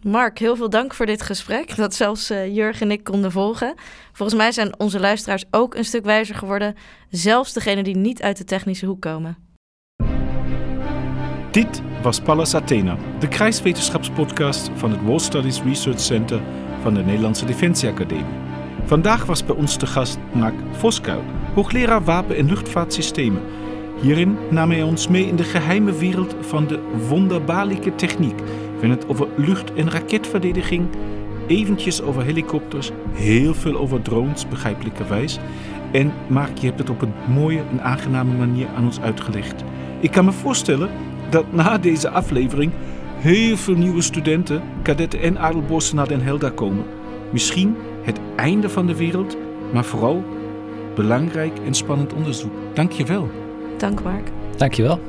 [0.03, 1.77] Mark, heel veel dank voor dit gesprek.
[1.77, 3.75] Dat zelfs uh, Jurgen en ik konden volgen.
[4.13, 6.75] Volgens mij zijn onze luisteraars ook een stuk wijzer geworden.
[7.11, 9.37] Zelfs degenen die niet uit de technische hoek komen.
[11.51, 16.41] Dit was Pallas Athena, de krijgswetenschapspodcast van het War Studies Research Center
[16.83, 18.35] van de Nederlandse Defensieacademie.
[18.85, 21.23] Vandaag was bij ons de gast Mark Voskuil,
[21.55, 23.43] hoogleraar wapen- en luchtvaartsystemen.
[24.01, 28.41] Hierin nam hij ons mee in de geheime wereld van de wonderbaarlijke techniek
[28.81, 30.87] we hebben het over lucht- en raketverdediging,
[31.47, 35.39] eventjes over helikopters, heel veel over drones, begrijpelijkerwijs.
[35.91, 39.65] En Mark, je hebt het op een mooie en aangename manier aan ons uitgelegd.
[40.01, 40.91] Ik kan me voorstellen
[41.31, 42.73] dat na deze aflevering
[43.17, 46.85] heel veel nieuwe studenten, kadetten en adelborsten naar Den Helder komen.
[47.31, 49.37] Misschien het einde van de wereld,
[49.73, 50.25] maar vooral
[50.95, 52.53] belangrijk en spannend onderzoek.
[52.75, 53.31] Dank je wel.
[53.77, 54.31] Dank Mark.
[54.57, 55.01] Dank je wel.